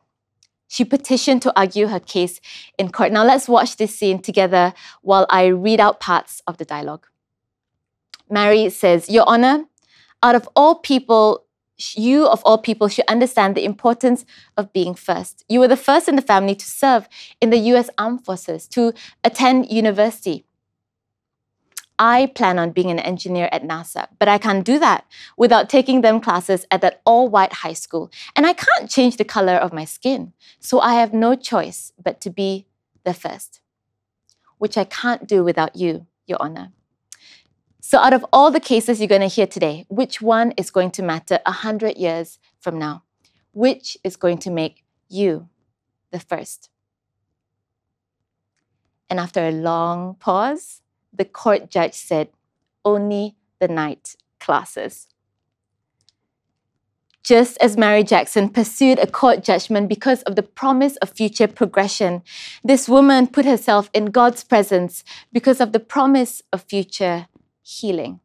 She 0.68 0.84
petitioned 0.84 1.42
to 1.42 1.58
argue 1.58 1.88
her 1.88 2.00
case 2.00 2.40
in 2.78 2.90
court. 2.90 3.12
Now 3.12 3.24
let's 3.24 3.48
watch 3.48 3.76
this 3.76 3.94
scene 3.98 4.20
together 4.20 4.72
while 5.02 5.26
I 5.28 5.46
read 5.46 5.80
out 5.80 6.00
parts 6.00 6.42
of 6.46 6.56
the 6.56 6.64
dialogue. 6.64 7.06
Mary 8.30 8.70
says, 8.70 9.10
Your 9.10 9.28
Honor, 9.28 9.64
out 10.22 10.34
of 10.34 10.48
all 10.56 10.76
people, 10.76 11.44
you 11.94 12.26
of 12.26 12.42
all 12.44 12.58
people 12.58 12.88
should 12.88 13.04
understand 13.08 13.54
the 13.54 13.64
importance 13.64 14.24
of 14.56 14.72
being 14.72 14.94
first. 14.94 15.44
You 15.48 15.60
were 15.60 15.68
the 15.68 15.76
first 15.76 16.08
in 16.08 16.16
the 16.16 16.22
family 16.22 16.54
to 16.54 16.64
serve 16.64 17.08
in 17.40 17.50
the 17.50 17.58
US 17.58 17.90
Armed 17.98 18.24
Forces, 18.24 18.66
to 18.68 18.94
attend 19.24 19.70
university. 19.70 20.46
I 22.02 22.26
plan 22.26 22.58
on 22.58 22.72
being 22.72 22.90
an 22.90 22.98
engineer 22.98 23.48
at 23.52 23.62
NASA, 23.62 24.08
but 24.18 24.26
I 24.26 24.36
can't 24.36 24.64
do 24.64 24.80
that 24.80 25.06
without 25.36 25.70
taking 25.70 26.00
them 26.00 26.20
classes 26.20 26.66
at 26.68 26.80
that 26.80 27.00
all 27.06 27.28
white 27.28 27.52
high 27.52 27.74
school. 27.74 28.10
And 28.34 28.44
I 28.44 28.54
can't 28.54 28.90
change 28.90 29.18
the 29.18 29.24
color 29.24 29.52
of 29.52 29.72
my 29.72 29.84
skin. 29.84 30.32
So 30.58 30.80
I 30.80 30.94
have 30.94 31.14
no 31.14 31.36
choice 31.36 31.92
but 32.02 32.20
to 32.22 32.30
be 32.30 32.66
the 33.04 33.14
first, 33.14 33.60
which 34.58 34.76
I 34.76 34.82
can't 34.82 35.28
do 35.28 35.44
without 35.44 35.76
you, 35.76 36.08
Your 36.26 36.38
Honor. 36.42 36.72
So, 37.80 37.98
out 37.98 38.12
of 38.12 38.26
all 38.32 38.50
the 38.50 38.58
cases 38.58 38.98
you're 38.98 39.06
going 39.06 39.28
to 39.28 39.28
hear 39.28 39.46
today, 39.46 39.86
which 39.88 40.20
one 40.20 40.52
is 40.56 40.72
going 40.72 40.90
to 40.92 41.02
matter 41.04 41.38
100 41.46 41.96
years 41.96 42.40
from 42.58 42.80
now? 42.80 43.04
Which 43.52 43.96
is 44.02 44.16
going 44.16 44.38
to 44.38 44.50
make 44.50 44.82
you 45.08 45.48
the 46.10 46.18
first? 46.18 46.68
And 49.08 49.20
after 49.20 49.46
a 49.46 49.52
long 49.52 50.16
pause, 50.16 50.81
the 51.12 51.24
court 51.24 51.70
judge 51.70 51.94
said, 51.94 52.28
only 52.84 53.36
the 53.60 53.68
night 53.68 54.16
classes. 54.40 55.08
Just 57.22 57.56
as 57.58 57.76
Mary 57.76 58.02
Jackson 58.02 58.48
pursued 58.48 58.98
a 58.98 59.06
court 59.06 59.44
judgment 59.44 59.88
because 59.88 60.22
of 60.22 60.34
the 60.34 60.42
promise 60.42 60.96
of 60.96 61.10
future 61.10 61.46
progression, 61.46 62.22
this 62.64 62.88
woman 62.88 63.28
put 63.28 63.44
herself 63.44 63.88
in 63.94 64.06
God's 64.06 64.42
presence 64.42 65.04
because 65.32 65.60
of 65.60 65.70
the 65.70 65.78
promise 65.78 66.42
of 66.52 66.62
future 66.62 67.28
healing. 67.62 68.18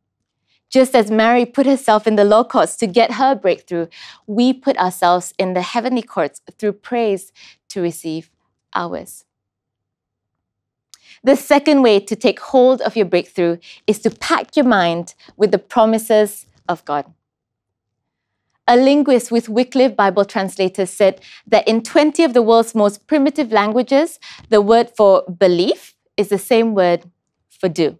Just 0.69 0.95
as 0.95 1.11
Mary 1.11 1.45
put 1.45 1.67
herself 1.67 2.07
in 2.07 2.15
the 2.15 2.25
low 2.25 2.43
courts 2.43 2.75
to 2.77 2.87
get 2.87 3.11
her 3.13 3.35
breakthrough, 3.35 3.87
we 4.25 4.51
put 4.51 4.77
ourselves 4.77 5.33
in 5.37 5.53
the 5.53 5.61
heavenly 5.61 6.01
courts 6.01 6.41
through 6.57 6.73
praise 6.73 7.31
to 7.69 7.81
receive 7.81 8.31
ours. 8.73 9.26
The 11.27 11.35
second 11.35 11.81
way 11.81 11.99
to 11.99 12.15
take 12.15 12.39
hold 12.39 12.79
of 12.83 12.95
your 12.95 13.05
breakthrough 13.05 13.57
is 13.85 13.99
to 13.99 14.09
pack 14.09 14.55
your 14.55 14.65
mind 14.65 15.13
with 15.35 15.51
the 15.51 15.57
promises 15.59 16.45
of 16.69 16.85
God. 16.85 17.03
A 18.65 18.77
linguist 18.77 19.29
with 19.29 19.49
Wycliffe 19.49 19.97
Bible 19.97 20.23
translators 20.23 20.89
said 20.89 21.19
that 21.45 21.67
in 21.67 21.83
20 21.83 22.23
of 22.23 22.33
the 22.33 22.41
world's 22.41 22.73
most 22.73 23.07
primitive 23.07 23.51
languages, 23.51 24.21
the 24.47 24.61
word 24.61 24.89
for 24.95 25.23
belief 25.23 25.95
is 26.15 26.29
the 26.29 26.37
same 26.37 26.73
word 26.73 27.03
for 27.49 27.67
do. 27.67 27.97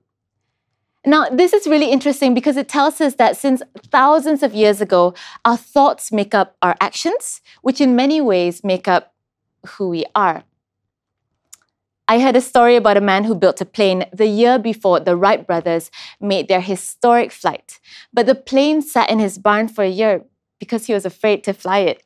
Now, 1.05 1.27
this 1.27 1.51
is 1.51 1.67
really 1.67 1.91
interesting 1.91 2.33
because 2.33 2.55
it 2.55 2.69
tells 2.69 3.01
us 3.01 3.15
that 3.15 3.35
since 3.35 3.61
thousands 3.91 4.41
of 4.41 4.53
years 4.53 4.79
ago, 4.79 5.13
our 5.43 5.57
thoughts 5.57 6.13
make 6.13 6.33
up 6.33 6.55
our 6.61 6.77
actions, 6.79 7.41
which 7.61 7.81
in 7.81 7.93
many 7.93 8.21
ways 8.21 8.63
make 8.63 8.87
up 8.87 9.13
who 9.65 9.89
we 9.89 10.05
are. 10.15 10.45
I 12.09 12.19
heard 12.19 12.37
a 12.37 12.41
story 12.41 12.77
about 12.77 12.95
a 12.95 13.01
man 13.01 13.25
who 13.25 13.35
built 13.35 13.59
a 13.59 13.65
plane 13.65 14.05
the 14.13 14.27
year 14.27 14.57
before 14.57 14.99
the 15.01 15.17
Wright 15.17 15.45
brothers 15.45 15.91
made 16.21 16.47
their 16.47 16.61
historic 16.61 17.33
flight. 17.33 17.79
But 18.13 18.25
the 18.25 18.35
plane 18.35 18.81
sat 18.81 19.09
in 19.09 19.19
his 19.19 19.37
barn 19.37 19.67
for 19.67 19.83
a 19.83 19.89
year 19.89 20.23
because 20.59 20.85
he 20.85 20.93
was 20.93 21.05
afraid 21.05 21.43
to 21.43 21.53
fly 21.53 21.79
it. 21.79 22.03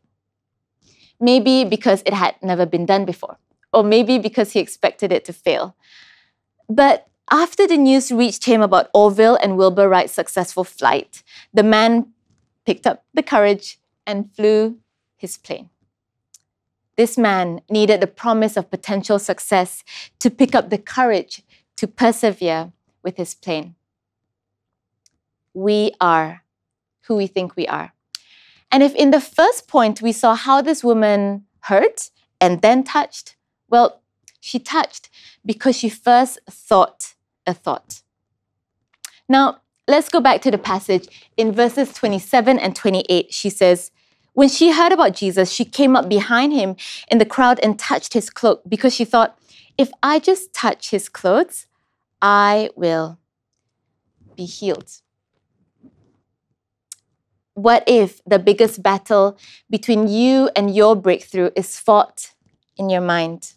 Maybe 1.19 1.65
because 1.65 2.01
it 2.05 2.13
had 2.13 2.35
never 2.41 2.65
been 2.65 2.87
done 2.87 3.05
before, 3.05 3.37
or 3.71 3.83
maybe 3.83 4.17
because 4.17 4.53
he 4.53 4.59
expected 4.59 5.11
it 5.11 5.23
to 5.25 5.33
fail. 5.33 5.75
But 6.67 7.07
after 7.31 7.67
the 7.67 7.77
news 7.77 8.11
reached 8.11 8.45
him 8.45 8.61
about 8.61 8.89
Orville 8.93 9.37
and 9.41 9.55
Wilbur 9.55 9.87
Wright's 9.87 10.13
successful 10.13 10.63
flight, 10.63 11.23
the 11.53 11.63
man 11.63 12.11
picked 12.65 12.87
up 12.87 13.05
the 13.13 13.23
courage 13.23 13.79
and 14.07 14.33
flew 14.35 14.79
his 15.15 15.37
plane. 15.37 15.70
This 17.01 17.17
man 17.17 17.61
needed 17.67 17.99
the 17.99 18.05
promise 18.05 18.55
of 18.55 18.69
potential 18.69 19.17
success 19.17 19.83
to 20.19 20.29
pick 20.29 20.53
up 20.53 20.69
the 20.69 20.77
courage 20.77 21.41
to 21.77 21.87
persevere 21.87 22.73
with 23.01 23.17
his 23.17 23.33
plane. 23.33 23.73
We 25.51 25.93
are 25.99 26.43
who 27.05 27.15
we 27.15 27.25
think 27.25 27.55
we 27.55 27.65
are. 27.65 27.93
And 28.71 28.83
if 28.83 28.93
in 28.93 29.09
the 29.09 29.19
first 29.19 29.67
point 29.67 30.03
we 30.03 30.11
saw 30.11 30.35
how 30.35 30.61
this 30.61 30.83
woman 30.83 31.45
hurt 31.61 32.11
and 32.39 32.61
then 32.61 32.83
touched, 32.83 33.35
well, 33.67 34.03
she 34.39 34.59
touched 34.59 35.09
because 35.43 35.75
she 35.75 35.89
first 35.89 36.37
thought 36.47 37.15
a 37.47 37.55
thought. 37.55 38.03
Now, 39.27 39.61
let's 39.87 40.09
go 40.09 40.19
back 40.19 40.43
to 40.43 40.51
the 40.51 40.59
passage. 40.59 41.07
In 41.35 41.51
verses 41.51 41.93
27 41.93 42.59
and 42.59 42.75
28, 42.75 43.33
she 43.33 43.49
says, 43.49 43.89
When 44.33 44.47
she 44.47 44.71
heard 44.71 44.91
about 44.91 45.13
Jesus, 45.13 45.51
she 45.51 45.65
came 45.65 45.95
up 45.95 46.07
behind 46.07 46.53
him 46.53 46.75
in 47.09 47.17
the 47.17 47.25
crowd 47.25 47.59
and 47.61 47.77
touched 47.77 48.13
his 48.13 48.29
cloak 48.29 48.61
because 48.67 48.95
she 48.95 49.05
thought, 49.05 49.37
if 49.77 49.91
I 50.01 50.19
just 50.19 50.53
touch 50.53 50.91
his 50.91 51.09
clothes, 51.09 51.67
I 52.21 52.69
will 52.75 53.19
be 54.35 54.45
healed. 54.45 55.01
What 57.53 57.83
if 57.87 58.21
the 58.25 58.39
biggest 58.39 58.81
battle 58.81 59.37
between 59.69 60.07
you 60.07 60.49
and 60.55 60.73
your 60.73 60.95
breakthrough 60.95 61.49
is 61.55 61.77
fought 61.77 62.33
in 62.77 62.89
your 62.89 63.01
mind? 63.01 63.53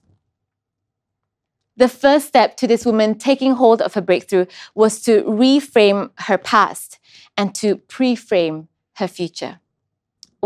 The 1.77 1.89
first 1.89 2.27
step 2.29 2.57
to 2.59 2.67
this 2.67 2.85
woman 2.85 3.17
taking 3.17 3.53
hold 3.55 3.81
of 3.81 3.95
her 3.95 4.01
breakthrough 4.01 4.47
was 4.75 5.01
to 5.03 5.23
reframe 5.23 6.11
her 6.21 6.39
past 6.39 6.99
and 7.37 7.55
to 7.57 7.77
pre-frame 7.77 8.69
her 8.95 9.09
future. 9.09 9.61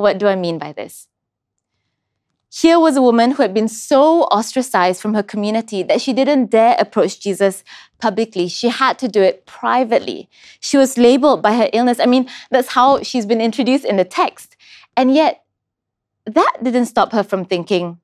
What 0.00 0.18
do 0.18 0.26
I 0.26 0.36
mean 0.36 0.58
by 0.58 0.72
this? 0.72 1.08
Here 2.50 2.80
was 2.80 2.96
a 2.96 3.02
woman 3.02 3.32
who 3.32 3.42
had 3.42 3.52
been 3.52 3.68
so 3.68 4.22
ostracized 4.24 5.02
from 5.02 5.12
her 5.14 5.22
community 5.22 5.82
that 5.82 6.00
she 6.00 6.14
didn't 6.14 6.46
dare 6.46 6.76
approach 6.78 7.20
Jesus 7.20 7.62
publicly. 8.00 8.48
She 8.48 8.68
had 8.68 8.98
to 9.00 9.08
do 9.08 9.20
it 9.20 9.44
privately. 9.44 10.30
She 10.60 10.78
was 10.78 10.96
labeled 10.96 11.42
by 11.42 11.54
her 11.56 11.68
illness. 11.74 12.00
I 12.00 12.06
mean, 12.06 12.28
that's 12.50 12.68
how 12.68 13.02
she's 13.02 13.26
been 13.26 13.42
introduced 13.42 13.84
in 13.84 13.96
the 13.96 14.04
text. 14.04 14.56
And 14.96 15.14
yet, 15.14 15.44
that 16.24 16.56
didn't 16.62 16.86
stop 16.86 17.12
her 17.12 17.22
from 17.22 17.44
thinking, 17.44 17.98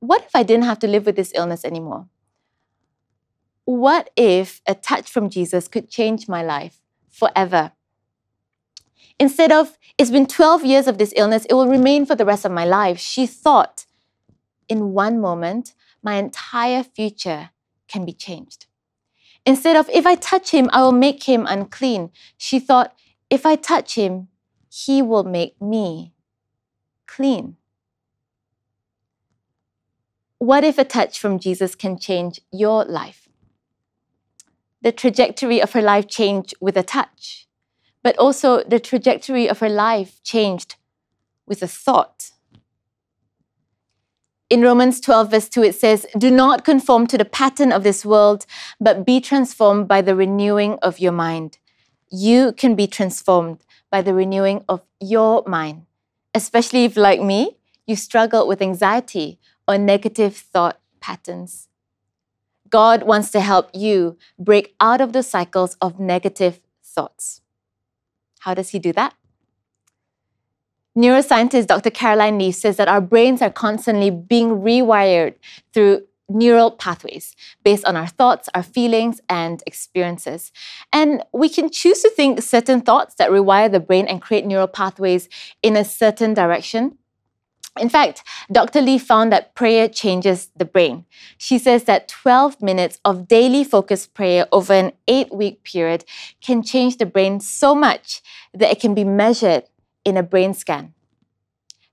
what 0.00 0.24
if 0.24 0.36
I 0.36 0.42
didn't 0.42 0.64
have 0.64 0.78
to 0.80 0.86
live 0.86 1.06
with 1.06 1.16
this 1.16 1.32
illness 1.34 1.64
anymore? 1.64 2.08
What 3.64 4.10
if 4.14 4.60
a 4.68 4.74
touch 4.74 5.08
from 5.10 5.30
Jesus 5.30 5.68
could 5.68 5.88
change 5.88 6.28
my 6.28 6.42
life 6.42 6.80
forever? 7.08 7.72
Instead 9.18 9.52
of, 9.52 9.78
it's 9.96 10.10
been 10.10 10.26
12 10.26 10.64
years 10.64 10.86
of 10.86 10.98
this 10.98 11.12
illness, 11.16 11.46
it 11.46 11.54
will 11.54 11.68
remain 11.68 12.04
for 12.04 12.14
the 12.14 12.24
rest 12.24 12.44
of 12.44 12.52
my 12.52 12.64
life, 12.64 12.98
she 12.98 13.26
thought, 13.26 13.86
in 14.68 14.92
one 14.92 15.20
moment, 15.20 15.74
my 16.02 16.14
entire 16.14 16.82
future 16.82 17.50
can 17.86 18.04
be 18.04 18.12
changed. 18.12 18.66
Instead 19.46 19.76
of, 19.76 19.88
if 19.90 20.06
I 20.06 20.14
touch 20.14 20.50
him, 20.50 20.68
I 20.72 20.82
will 20.82 20.92
make 20.92 21.24
him 21.24 21.46
unclean, 21.46 22.10
she 22.36 22.58
thought, 22.58 22.94
if 23.30 23.46
I 23.46 23.56
touch 23.56 23.94
him, 23.94 24.28
he 24.68 25.02
will 25.02 25.24
make 25.24 25.60
me 25.60 26.12
clean. 27.06 27.56
What 30.38 30.64
if 30.64 30.78
a 30.78 30.84
touch 30.84 31.18
from 31.18 31.38
Jesus 31.38 31.74
can 31.74 31.98
change 31.98 32.40
your 32.50 32.84
life? 32.84 33.28
The 34.82 34.92
trajectory 34.92 35.60
of 35.60 35.72
her 35.72 35.80
life 35.80 36.08
changed 36.08 36.54
with 36.60 36.76
a 36.76 36.82
touch. 36.82 37.43
But 38.04 38.16
also 38.18 38.62
the 38.64 38.78
trajectory 38.78 39.48
of 39.48 39.58
her 39.58 39.68
life 39.68 40.22
changed 40.22 40.76
with 41.46 41.62
a 41.62 41.66
thought. 41.66 42.30
In 44.50 44.60
Romans 44.60 45.00
12, 45.00 45.30
verse 45.30 45.48
2, 45.48 45.62
it 45.64 45.74
says, 45.74 46.06
Do 46.16 46.30
not 46.30 46.64
conform 46.64 47.06
to 47.08 47.18
the 47.18 47.24
pattern 47.24 47.72
of 47.72 47.82
this 47.82 48.04
world, 48.04 48.44
but 48.78 49.06
be 49.06 49.20
transformed 49.20 49.88
by 49.88 50.02
the 50.02 50.14
renewing 50.14 50.78
of 50.82 51.00
your 51.00 51.12
mind. 51.12 51.58
You 52.10 52.52
can 52.52 52.76
be 52.76 52.86
transformed 52.86 53.64
by 53.90 54.02
the 54.02 54.12
renewing 54.12 54.64
of 54.68 54.82
your 55.00 55.42
mind, 55.46 55.86
especially 56.34 56.84
if, 56.84 56.96
like 56.96 57.22
me, 57.22 57.56
you 57.86 57.96
struggle 57.96 58.46
with 58.46 58.60
anxiety 58.60 59.40
or 59.66 59.78
negative 59.78 60.36
thought 60.36 60.78
patterns. 61.00 61.68
God 62.68 63.04
wants 63.04 63.30
to 63.30 63.40
help 63.40 63.70
you 63.72 64.18
break 64.38 64.74
out 64.78 65.00
of 65.00 65.12
the 65.14 65.22
cycles 65.22 65.76
of 65.80 65.98
negative 65.98 66.60
thoughts. 66.82 67.40
How 68.44 68.52
does 68.52 68.68
He 68.68 68.78
do 68.78 68.92
that? 68.92 69.14
Neuroscientist 70.96 71.66
Dr. 71.66 71.90
Caroline 71.90 72.38
Leaf 72.38 72.54
says 72.54 72.76
that 72.76 72.88
our 72.88 73.00
brains 73.00 73.40
are 73.40 73.50
constantly 73.50 74.10
being 74.10 74.60
rewired 74.60 75.34
through 75.72 76.02
neural 76.28 76.70
pathways 76.70 77.34
based 77.64 77.84
on 77.86 77.96
our 77.96 78.06
thoughts, 78.06 78.48
our 78.54 78.62
feelings, 78.62 79.20
and 79.30 79.62
experiences. 79.66 80.52
And 80.92 81.24
we 81.32 81.48
can 81.48 81.70
choose 81.70 82.02
to 82.02 82.10
think 82.10 82.42
certain 82.42 82.82
thoughts 82.82 83.14
that 83.14 83.30
rewire 83.30 83.72
the 83.72 83.80
brain 83.80 84.06
and 84.06 84.20
create 84.20 84.44
neural 84.44 84.68
pathways 84.68 85.28
in 85.62 85.74
a 85.76 85.84
certain 85.84 86.34
direction. 86.34 86.98
In 87.78 87.88
fact, 87.88 88.22
Dr. 88.52 88.80
Leaf 88.80 89.02
found 89.02 89.32
that 89.32 89.54
prayer 89.54 89.88
changes 89.88 90.50
the 90.56 90.64
brain. 90.64 91.06
She 91.38 91.58
says 91.58 91.84
that 91.84 92.06
12 92.06 92.62
minutes 92.62 93.00
of 93.04 93.26
daily 93.26 93.64
focused 93.64 94.14
prayer 94.14 94.46
over 94.52 94.72
an 94.72 94.92
eight 95.08 95.34
week 95.34 95.64
period 95.64 96.04
can 96.40 96.62
change 96.62 96.98
the 96.98 97.06
brain 97.06 97.40
so 97.40 97.74
much 97.74 98.22
that 98.52 98.70
it 98.70 98.80
can 98.80 98.94
be 98.94 99.02
measured 99.02 99.64
in 100.04 100.16
a 100.16 100.22
brain 100.22 100.54
scan. 100.54 100.94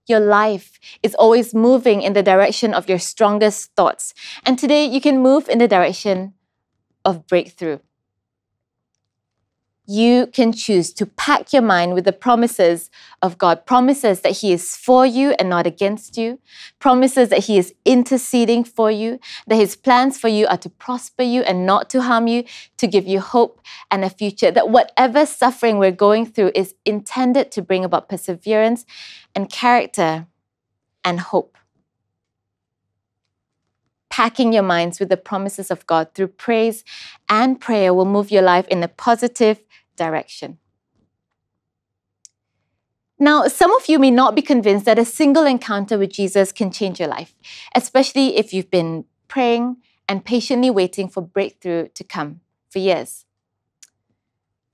Your 0.07 0.19
life 0.19 0.79
is 1.01 1.15
always 1.15 1.55
moving 1.55 2.01
in 2.01 2.13
the 2.13 2.23
direction 2.23 2.73
of 2.73 2.87
your 2.87 2.99
strongest 2.99 3.71
thoughts. 3.75 4.13
And 4.45 4.59
today 4.59 4.85
you 4.85 5.01
can 5.01 5.19
move 5.19 5.49
in 5.49 5.57
the 5.57 5.67
direction 5.67 6.33
of 7.05 7.25
breakthrough 7.25 7.79
you 9.87 10.27
can 10.27 10.53
choose 10.53 10.93
to 10.93 11.05
pack 11.05 11.51
your 11.51 11.61
mind 11.61 11.93
with 11.93 12.05
the 12.05 12.13
promises 12.13 12.89
of 13.21 13.37
God 13.37 13.65
promises 13.65 14.21
that 14.21 14.37
He 14.37 14.53
is 14.53 14.75
for 14.77 15.05
you 15.05 15.31
and 15.39 15.49
not 15.49 15.65
against 15.65 16.17
you, 16.17 16.39
promises 16.79 17.29
that 17.29 17.45
He 17.45 17.57
is 17.57 17.73
interceding 17.83 18.63
for 18.63 18.91
you, 18.91 19.19
that 19.47 19.55
His 19.55 19.75
plans 19.75 20.19
for 20.19 20.27
you 20.27 20.47
are 20.47 20.57
to 20.57 20.69
prosper 20.69 21.23
you 21.23 21.41
and 21.41 21.65
not 21.65 21.89
to 21.89 22.01
harm 22.01 22.27
you, 22.27 22.43
to 22.77 22.87
give 22.87 23.07
you 23.07 23.19
hope 23.19 23.61
and 23.89 24.05
a 24.05 24.09
future, 24.09 24.51
that 24.51 24.69
whatever 24.69 25.25
suffering 25.25 25.77
we're 25.77 25.91
going 25.91 26.25
through 26.25 26.51
is 26.53 26.75
intended 26.85 27.51
to 27.51 27.61
bring 27.61 27.83
about 27.83 28.07
perseverance 28.07 28.85
and 29.35 29.49
character 29.49 30.27
and 31.03 31.19
hope. 31.19 31.57
Packing 34.11 34.53
your 34.53 34.63
minds 34.63 34.99
with 34.99 35.09
the 35.09 35.17
promises 35.17 35.71
of 35.71 35.87
God 35.87 36.13
through 36.13 36.27
praise 36.27 36.83
and 37.29 37.59
prayer 37.59 37.93
will 37.93 38.05
move 38.05 38.29
your 38.29 38.43
life 38.43 38.67
in 38.67 38.83
a 38.83 38.87
positive 38.87 39.61
direction. 39.95 40.59
Now, 43.17 43.47
some 43.47 43.73
of 43.73 43.87
you 43.87 43.99
may 43.99 44.11
not 44.11 44.35
be 44.35 44.41
convinced 44.41 44.85
that 44.85 44.99
a 44.99 45.05
single 45.05 45.45
encounter 45.45 45.97
with 45.97 46.11
Jesus 46.11 46.51
can 46.51 46.71
change 46.71 46.99
your 46.99 47.07
life, 47.07 47.35
especially 47.73 48.35
if 48.35 48.53
you've 48.53 48.71
been 48.71 49.05
praying 49.27 49.77
and 50.09 50.25
patiently 50.25 50.69
waiting 50.69 51.07
for 51.07 51.21
breakthrough 51.21 51.87
to 51.89 52.03
come 52.03 52.41
for 52.69 52.79
years. 52.79 53.25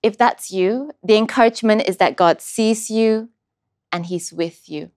If 0.01 0.17
that's 0.17 0.51
you, 0.51 0.91
the 1.03 1.15
encouragement 1.15 1.83
is 1.87 1.97
that 1.97 2.15
God 2.15 2.41
sees 2.41 2.89
you 2.89 3.29
and 3.91 4.05
He's 4.05 4.33
with 4.33 4.69
you. 4.69 4.91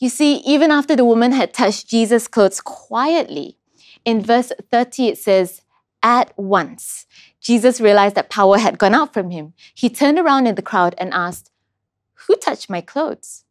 You 0.00 0.08
see, 0.08 0.36
even 0.38 0.70
after 0.70 0.96
the 0.96 1.04
woman 1.04 1.32
had 1.32 1.52
touched 1.52 1.88
Jesus' 1.88 2.26
clothes 2.26 2.62
quietly, 2.62 3.58
in 4.06 4.22
verse 4.22 4.50
30 4.70 5.08
it 5.08 5.18
says, 5.18 5.60
At 6.02 6.32
once 6.38 7.06
Jesus 7.38 7.82
realized 7.82 8.14
that 8.14 8.30
power 8.30 8.56
had 8.56 8.78
gone 8.78 8.94
out 8.94 9.12
from 9.12 9.30
him. 9.30 9.52
He 9.74 9.90
turned 9.90 10.18
around 10.18 10.46
in 10.46 10.54
the 10.54 10.62
crowd 10.62 10.94
and 10.96 11.12
asked, 11.12 11.50
Who 12.26 12.36
touched 12.36 12.70
my 12.70 12.80
clothes? 12.80 13.44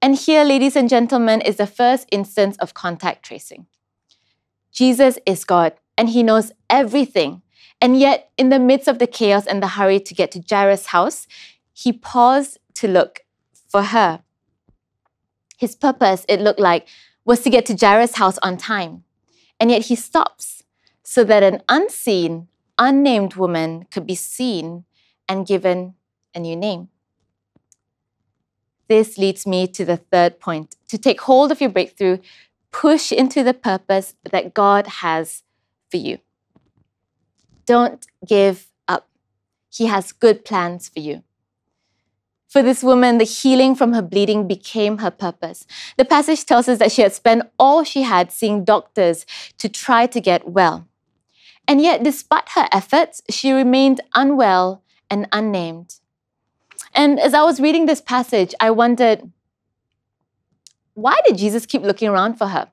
And 0.00 0.16
here, 0.16 0.42
ladies 0.42 0.74
and 0.74 0.88
gentlemen, 0.88 1.42
is 1.42 1.56
the 1.56 1.66
first 1.66 2.08
instance 2.10 2.56
of 2.56 2.72
contact 2.72 3.22
tracing. 3.22 3.66
Jesus 4.72 5.18
is 5.26 5.44
God 5.44 5.74
and 5.98 6.08
he 6.08 6.22
knows 6.22 6.52
everything. 6.70 7.42
And 7.82 7.98
yet, 7.98 8.30
in 8.38 8.48
the 8.48 8.58
midst 8.58 8.88
of 8.88 8.98
the 8.98 9.06
chaos 9.06 9.46
and 9.46 9.62
the 9.62 9.68
hurry 9.68 10.00
to 10.00 10.14
get 10.14 10.30
to 10.32 10.42
Jairus' 10.48 10.86
house, 10.86 11.26
he 11.74 11.92
paused 11.92 12.58
to 12.74 12.88
look 12.88 13.20
for 13.68 13.82
her. 13.82 14.22
His 15.60 15.76
purpose, 15.76 16.24
it 16.26 16.40
looked 16.40 16.58
like, 16.58 16.88
was 17.26 17.40
to 17.40 17.50
get 17.50 17.66
to 17.66 17.76
Jairus' 17.78 18.16
house 18.16 18.38
on 18.38 18.56
time. 18.56 19.04
And 19.60 19.70
yet 19.70 19.82
he 19.82 19.94
stops 19.94 20.62
so 21.02 21.22
that 21.24 21.42
an 21.42 21.60
unseen, 21.68 22.48
unnamed 22.78 23.34
woman 23.34 23.84
could 23.90 24.06
be 24.06 24.14
seen 24.14 24.84
and 25.28 25.46
given 25.46 25.96
a 26.34 26.40
new 26.40 26.56
name. 26.56 26.88
This 28.88 29.18
leads 29.18 29.46
me 29.46 29.66
to 29.66 29.84
the 29.84 29.98
third 29.98 30.40
point 30.40 30.76
to 30.88 30.96
take 30.96 31.20
hold 31.20 31.52
of 31.52 31.60
your 31.60 31.68
breakthrough, 31.68 32.18
push 32.72 33.12
into 33.12 33.44
the 33.44 33.52
purpose 33.52 34.14
that 34.30 34.54
God 34.54 34.86
has 34.86 35.42
for 35.90 35.98
you. 35.98 36.20
Don't 37.66 38.06
give 38.26 38.68
up. 38.88 39.10
He 39.70 39.86
has 39.86 40.12
good 40.12 40.42
plans 40.42 40.88
for 40.88 41.00
you. 41.00 41.22
For 42.50 42.64
this 42.64 42.82
woman, 42.82 43.18
the 43.18 43.24
healing 43.24 43.76
from 43.76 43.92
her 43.92 44.02
bleeding 44.02 44.48
became 44.48 44.98
her 44.98 45.12
purpose. 45.12 45.64
The 45.96 46.04
passage 46.04 46.44
tells 46.44 46.68
us 46.68 46.80
that 46.80 46.90
she 46.90 47.02
had 47.02 47.12
spent 47.12 47.44
all 47.60 47.84
she 47.84 48.02
had 48.02 48.32
seeing 48.32 48.64
doctors 48.64 49.24
to 49.58 49.68
try 49.68 50.06
to 50.06 50.20
get 50.20 50.48
well. 50.48 50.88
And 51.68 51.80
yet, 51.80 52.02
despite 52.02 52.48
her 52.56 52.68
efforts, 52.72 53.22
she 53.30 53.52
remained 53.52 54.00
unwell 54.16 54.82
and 55.08 55.28
unnamed. 55.30 56.00
And 56.92 57.20
as 57.20 57.34
I 57.34 57.44
was 57.44 57.60
reading 57.60 57.86
this 57.86 58.00
passage, 58.00 58.52
I 58.58 58.72
wondered, 58.72 59.30
why 60.94 61.20
did 61.24 61.38
Jesus 61.38 61.66
keep 61.66 61.82
looking 61.82 62.08
around 62.08 62.34
for 62.34 62.48
her? 62.48 62.68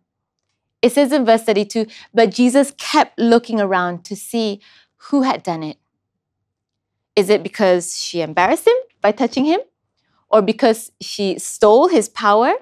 It 0.81 0.91
says 0.91 1.11
in 1.11 1.23
verse 1.23 1.43
32 1.43 1.85
but 2.15 2.31
Jesus 2.31 2.73
kept 2.77 3.19
looking 3.19 3.61
around 3.61 4.03
to 4.05 4.15
see 4.15 4.59
who 5.09 5.21
had 5.21 5.43
done 5.43 5.61
it. 5.61 5.77
Is 7.15 7.29
it 7.29 7.43
because 7.43 7.95
she 8.01 8.21
embarrassed 8.21 8.67
him 8.67 8.75
by 9.01 9.11
touching 9.11 9.45
him? 9.45 9.59
Or 10.29 10.41
because 10.41 10.91
she 10.99 11.39
stole 11.39 11.87
his 11.87 12.09
power? 12.09 12.53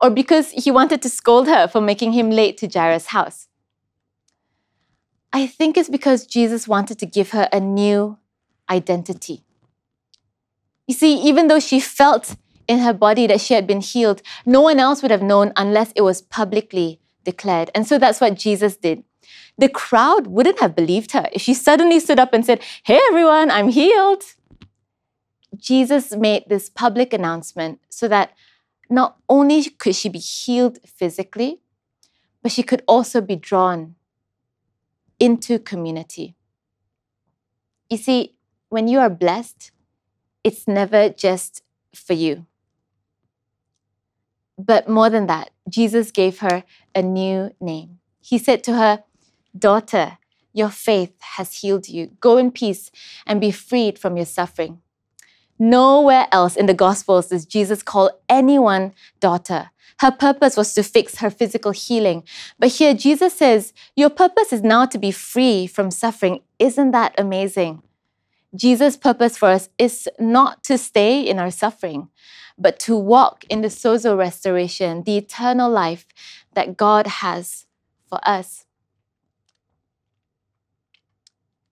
Or 0.00 0.10
because 0.10 0.50
he 0.50 0.70
wanted 0.70 1.00
to 1.02 1.08
scold 1.08 1.46
her 1.46 1.66
for 1.68 1.80
making 1.80 2.12
him 2.12 2.30
late 2.30 2.58
to 2.58 2.68
Jairus' 2.68 3.06
house? 3.06 3.48
I 5.32 5.46
think 5.46 5.76
it's 5.76 5.88
because 5.88 6.26
Jesus 6.26 6.68
wanted 6.68 6.98
to 6.98 7.06
give 7.06 7.30
her 7.30 7.48
a 7.52 7.60
new 7.60 8.18
identity. 8.70 9.42
You 10.86 10.94
see, 10.94 11.20
even 11.20 11.48
though 11.48 11.60
she 11.60 11.80
felt 11.80 12.36
in 12.68 12.78
her 12.80 12.92
body 12.92 13.26
that 13.26 13.40
she 13.40 13.54
had 13.54 13.66
been 13.66 13.80
healed, 13.80 14.22
no 14.44 14.60
one 14.60 14.78
else 14.78 15.02
would 15.02 15.10
have 15.10 15.22
known 15.22 15.52
unless 15.56 15.92
it 15.94 16.02
was 16.02 16.22
publicly 16.22 17.00
declared. 17.24 17.70
And 17.74 17.86
so 17.86 17.98
that's 17.98 18.20
what 18.20 18.34
Jesus 18.34 18.76
did. 18.76 19.02
The 19.58 19.68
crowd 19.68 20.26
wouldn't 20.26 20.60
have 20.60 20.76
believed 20.76 21.12
her 21.12 21.28
if 21.32 21.42
she 21.42 21.54
suddenly 21.54 21.98
stood 21.98 22.18
up 22.18 22.32
and 22.32 22.44
said, 22.44 22.62
Hey 22.84 23.00
everyone, 23.08 23.50
I'm 23.50 23.68
healed. 23.68 24.22
Jesus 25.56 26.14
made 26.14 26.44
this 26.48 26.68
public 26.68 27.12
announcement 27.12 27.80
so 27.88 28.08
that 28.08 28.32
not 28.88 29.16
only 29.28 29.64
could 29.64 29.94
she 29.94 30.08
be 30.08 30.18
healed 30.18 30.78
physically, 30.86 31.60
but 32.42 32.52
she 32.52 32.62
could 32.62 32.82
also 32.86 33.20
be 33.20 33.36
drawn 33.36 33.96
into 35.18 35.58
community. 35.58 36.34
You 37.90 37.96
see, 37.96 38.34
when 38.68 38.88
you 38.88 38.98
are 39.00 39.10
blessed, 39.10 39.70
it's 40.44 40.68
never 40.68 41.08
just 41.08 41.62
for 41.94 42.12
you. 42.12 42.46
But 44.58 44.88
more 44.88 45.10
than 45.10 45.26
that, 45.26 45.50
Jesus 45.68 46.10
gave 46.10 46.38
her 46.38 46.64
a 46.94 47.02
new 47.02 47.54
name. 47.60 47.98
He 48.20 48.38
said 48.38 48.64
to 48.64 48.74
her, 48.74 49.04
Daughter, 49.56 50.18
your 50.52 50.70
faith 50.70 51.20
has 51.20 51.60
healed 51.60 51.88
you. 51.88 52.12
Go 52.20 52.38
in 52.38 52.50
peace 52.50 52.90
and 53.26 53.40
be 53.40 53.50
freed 53.50 53.98
from 53.98 54.16
your 54.16 54.26
suffering. 54.26 54.80
Nowhere 55.58 56.26
else 56.32 56.56
in 56.56 56.66
the 56.66 56.74
Gospels 56.74 57.28
does 57.28 57.46
Jesus 57.46 57.82
call 57.82 58.10
anyone 58.28 58.92
daughter. 59.20 59.70
Her 60.00 60.10
purpose 60.10 60.56
was 60.56 60.74
to 60.74 60.82
fix 60.82 61.18
her 61.18 61.30
physical 61.30 61.72
healing. 61.72 62.24
But 62.58 62.72
here 62.72 62.94
Jesus 62.94 63.32
says, 63.32 63.72
Your 63.94 64.10
purpose 64.10 64.52
is 64.52 64.62
now 64.62 64.84
to 64.86 64.98
be 64.98 65.10
free 65.10 65.66
from 65.66 65.90
suffering. 65.90 66.40
Isn't 66.58 66.90
that 66.90 67.14
amazing? 67.16 67.82
Jesus' 68.54 68.96
purpose 68.96 69.38
for 69.38 69.48
us 69.48 69.68
is 69.78 70.08
not 70.18 70.62
to 70.64 70.76
stay 70.76 71.20
in 71.20 71.38
our 71.38 71.50
suffering, 71.50 72.08
but 72.58 72.78
to 72.80 72.96
walk 72.96 73.44
in 73.48 73.62
the 73.62 73.68
sozo 73.68 74.16
restoration, 74.16 75.02
the 75.04 75.16
eternal 75.16 75.70
life 75.70 76.06
that 76.54 76.76
God 76.76 77.06
has 77.06 77.66
for 78.08 78.20
us. 78.28 78.64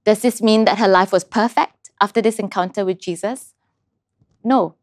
Does 0.04 0.20
this 0.20 0.42
mean 0.42 0.64
that 0.64 0.78
her 0.78 0.88
life 0.88 1.12
was 1.12 1.24
perfect? 1.24 1.74
after 2.00 2.20
this 2.20 2.38
encounter 2.38 2.84
with 2.84 2.98
Jesus? 2.98 3.53
No. 4.44 4.74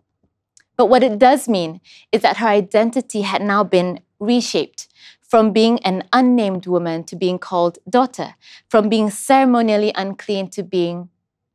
But 0.75 0.87
what 0.87 1.03
it 1.03 1.19
does 1.19 1.47
mean 1.47 1.79
is 2.11 2.21
that 2.23 2.37
her 2.37 2.47
identity 2.47 3.21
had 3.21 3.41
now 3.41 3.63
been 3.63 3.99
reshaped 4.19 4.87
from 5.21 5.53
being 5.53 5.79
an 5.83 6.03
unnamed 6.11 6.65
woman 6.67 7.03
to 7.05 7.15
being 7.15 7.39
called 7.39 7.77
daughter, 7.89 8.35
from 8.67 8.89
being 8.89 9.09
ceremonially 9.09 9.93
unclean 9.95 10.49
to 10.49 10.63
being 10.63 11.09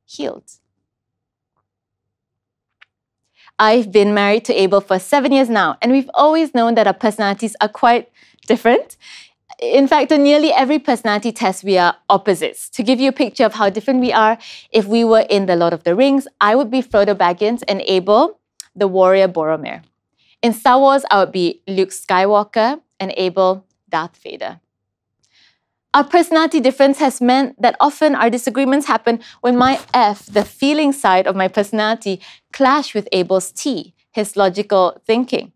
healed. 0.06 0.52
I've 3.58 3.90
been 3.90 4.14
married 4.14 4.44
to 4.46 4.54
Abel 4.54 4.80
for 4.80 4.98
seven 4.98 5.32
years 5.32 5.48
now, 5.48 5.76
and 5.82 5.90
we've 5.90 6.10
always 6.14 6.54
known 6.54 6.74
that 6.74 6.86
our 6.86 6.94
personalities 6.94 7.56
are 7.60 7.68
quite 7.68 8.10
different. 8.46 8.96
In 9.58 9.88
fact, 9.88 10.12
on 10.12 10.22
nearly 10.22 10.52
every 10.52 10.78
personality 10.78 11.32
test, 11.32 11.64
we 11.64 11.78
are 11.78 11.96
opposites. 12.10 12.68
To 12.70 12.82
give 12.82 13.00
you 13.00 13.08
a 13.08 13.12
picture 13.12 13.44
of 13.44 13.54
how 13.54 13.70
different 13.70 14.00
we 14.00 14.12
are, 14.12 14.36
if 14.70 14.84
we 14.86 15.02
were 15.02 15.26
in 15.30 15.46
The 15.46 15.56
Lord 15.56 15.72
of 15.72 15.84
the 15.84 15.94
Rings, 15.94 16.28
I 16.40 16.54
would 16.54 16.70
be 16.70 16.82
Frodo 16.82 17.14
Baggins 17.14 17.62
and 17.66 17.80
Abel, 17.86 18.38
the 18.74 18.86
warrior 18.86 19.28
Boromir. 19.28 19.82
In 20.42 20.52
Star 20.52 20.78
Wars, 20.78 21.04
I 21.10 21.20
would 21.20 21.32
be 21.32 21.62
Luke 21.66 21.88
Skywalker 21.88 22.82
and 23.00 23.14
Abel, 23.16 23.64
Darth 23.88 24.18
Vader. 24.18 24.60
Our 25.94 26.04
personality 26.04 26.60
difference 26.60 26.98
has 26.98 27.22
meant 27.22 27.60
that 27.62 27.76
often 27.80 28.14
our 28.14 28.28
disagreements 28.28 28.86
happen 28.86 29.20
when 29.40 29.56
my 29.56 29.80
F, 29.94 30.26
the 30.26 30.44
feeling 30.44 30.92
side 30.92 31.26
of 31.26 31.34
my 31.34 31.48
personality, 31.48 32.20
clash 32.52 32.94
with 32.94 33.08
Abel's 33.12 33.50
T, 33.50 33.94
his 34.12 34.36
logical 34.36 35.00
thinking. 35.06 35.52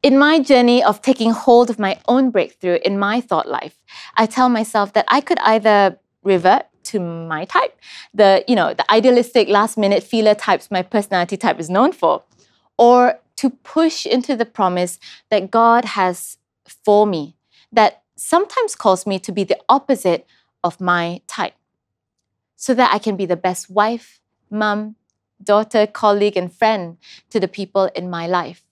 In 0.00 0.16
my 0.16 0.38
journey 0.38 0.82
of 0.82 1.02
taking 1.02 1.32
hold 1.32 1.70
of 1.70 1.78
my 1.78 1.98
own 2.06 2.30
breakthrough 2.30 2.78
in 2.84 3.00
my 3.00 3.20
thought 3.20 3.48
life, 3.48 3.82
I 4.16 4.26
tell 4.26 4.48
myself 4.48 4.92
that 4.92 5.04
I 5.08 5.20
could 5.20 5.38
either 5.40 5.98
revert 6.22 6.66
to 6.84 7.00
my 7.00 7.44
type, 7.44 7.76
the 8.14 8.44
you 8.46 8.54
know, 8.54 8.74
the 8.74 8.88
idealistic 8.92 9.48
last 9.48 9.76
minute 9.76 10.04
feeler 10.04 10.36
types 10.36 10.70
my 10.70 10.82
personality 10.82 11.36
type 11.36 11.58
is 11.58 11.68
known 11.68 11.90
for, 11.92 12.22
or 12.78 13.18
to 13.36 13.50
push 13.50 14.06
into 14.06 14.36
the 14.36 14.46
promise 14.46 15.00
that 15.30 15.50
God 15.50 15.84
has 15.84 16.38
for 16.64 17.04
me 17.04 17.36
that 17.72 18.02
sometimes 18.14 18.76
calls 18.76 19.04
me 19.04 19.18
to 19.18 19.32
be 19.32 19.42
the 19.42 19.58
opposite 19.68 20.26
of 20.62 20.80
my 20.80 21.20
type 21.26 21.54
so 22.54 22.72
that 22.72 22.94
I 22.94 22.98
can 22.98 23.16
be 23.16 23.26
the 23.26 23.36
best 23.36 23.68
wife, 23.68 24.20
mom, 24.48 24.94
daughter, 25.42 25.86
colleague, 25.86 26.36
and 26.36 26.52
friend 26.52 26.98
to 27.30 27.40
the 27.40 27.48
people 27.48 27.90
in 27.96 28.08
my 28.08 28.26
life. 28.26 28.62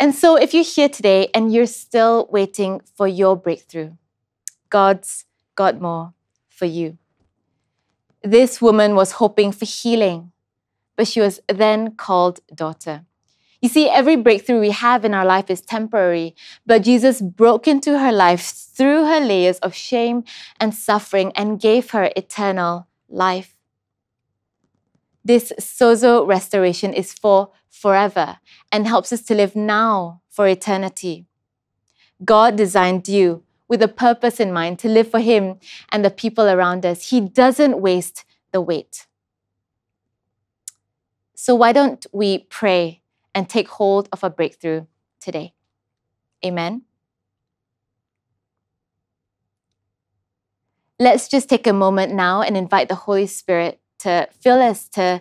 And 0.00 0.14
so, 0.14 0.36
if 0.36 0.54
you're 0.54 0.64
here 0.64 0.88
today 0.88 1.28
and 1.34 1.52
you're 1.52 1.66
still 1.66 2.28
waiting 2.30 2.80
for 2.94 3.08
your 3.08 3.36
breakthrough, 3.36 3.92
God's 4.70 5.24
got 5.56 5.80
more 5.80 6.14
for 6.48 6.66
you. 6.66 6.98
This 8.22 8.62
woman 8.62 8.94
was 8.94 9.12
hoping 9.12 9.50
for 9.50 9.64
healing, 9.64 10.32
but 10.96 11.08
she 11.08 11.20
was 11.20 11.40
then 11.48 11.96
called 11.96 12.40
daughter. 12.54 13.04
You 13.60 13.68
see, 13.68 13.88
every 13.88 14.14
breakthrough 14.14 14.60
we 14.60 14.70
have 14.70 15.04
in 15.04 15.14
our 15.14 15.24
life 15.24 15.50
is 15.50 15.60
temporary, 15.60 16.36
but 16.64 16.82
Jesus 16.82 17.20
broke 17.20 17.66
into 17.66 17.98
her 17.98 18.12
life 18.12 18.42
through 18.42 19.06
her 19.06 19.18
layers 19.18 19.58
of 19.58 19.74
shame 19.74 20.22
and 20.60 20.72
suffering 20.72 21.32
and 21.34 21.60
gave 21.60 21.90
her 21.90 22.12
eternal 22.14 22.86
life. 23.08 23.57
This 25.28 25.52
sozo 25.60 26.26
restoration 26.26 26.94
is 26.94 27.12
for 27.12 27.50
forever 27.68 28.38
and 28.72 28.86
helps 28.86 29.12
us 29.12 29.20
to 29.24 29.34
live 29.34 29.54
now 29.54 30.22
for 30.30 30.48
eternity. 30.48 31.26
God 32.24 32.56
designed 32.56 33.06
you 33.08 33.42
with 33.68 33.82
a 33.82 33.88
purpose 33.88 34.40
in 34.40 34.54
mind 34.54 34.78
to 34.78 34.88
live 34.88 35.10
for 35.10 35.20
Him 35.20 35.58
and 35.90 36.02
the 36.02 36.08
people 36.10 36.46
around 36.46 36.86
us. 36.86 37.10
He 37.10 37.20
doesn't 37.20 37.78
waste 37.78 38.24
the 38.52 38.62
wait. 38.62 39.06
So, 41.34 41.54
why 41.54 41.72
don't 41.72 42.06
we 42.10 42.38
pray 42.48 43.02
and 43.34 43.50
take 43.50 43.68
hold 43.68 44.08
of 44.10 44.24
a 44.24 44.30
breakthrough 44.30 44.86
today. 45.20 45.52
Amen. 46.42 46.84
Let's 50.98 51.28
just 51.28 51.50
take 51.50 51.66
a 51.66 51.74
moment 51.74 52.14
now 52.14 52.40
and 52.40 52.56
invite 52.56 52.88
the 52.88 52.94
Holy 52.94 53.26
Spirit 53.26 53.78
to 54.00 54.28
fill 54.40 54.60
us, 54.60 54.88
to, 54.90 55.20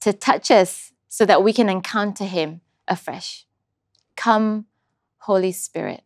to 0.00 0.12
touch 0.12 0.50
us, 0.50 0.92
so 1.08 1.24
that 1.24 1.42
we 1.42 1.52
can 1.52 1.68
encounter 1.68 2.24
Him 2.24 2.60
afresh. 2.86 3.46
Come, 4.16 4.66
Holy 5.18 5.52
Spirit. 5.52 6.02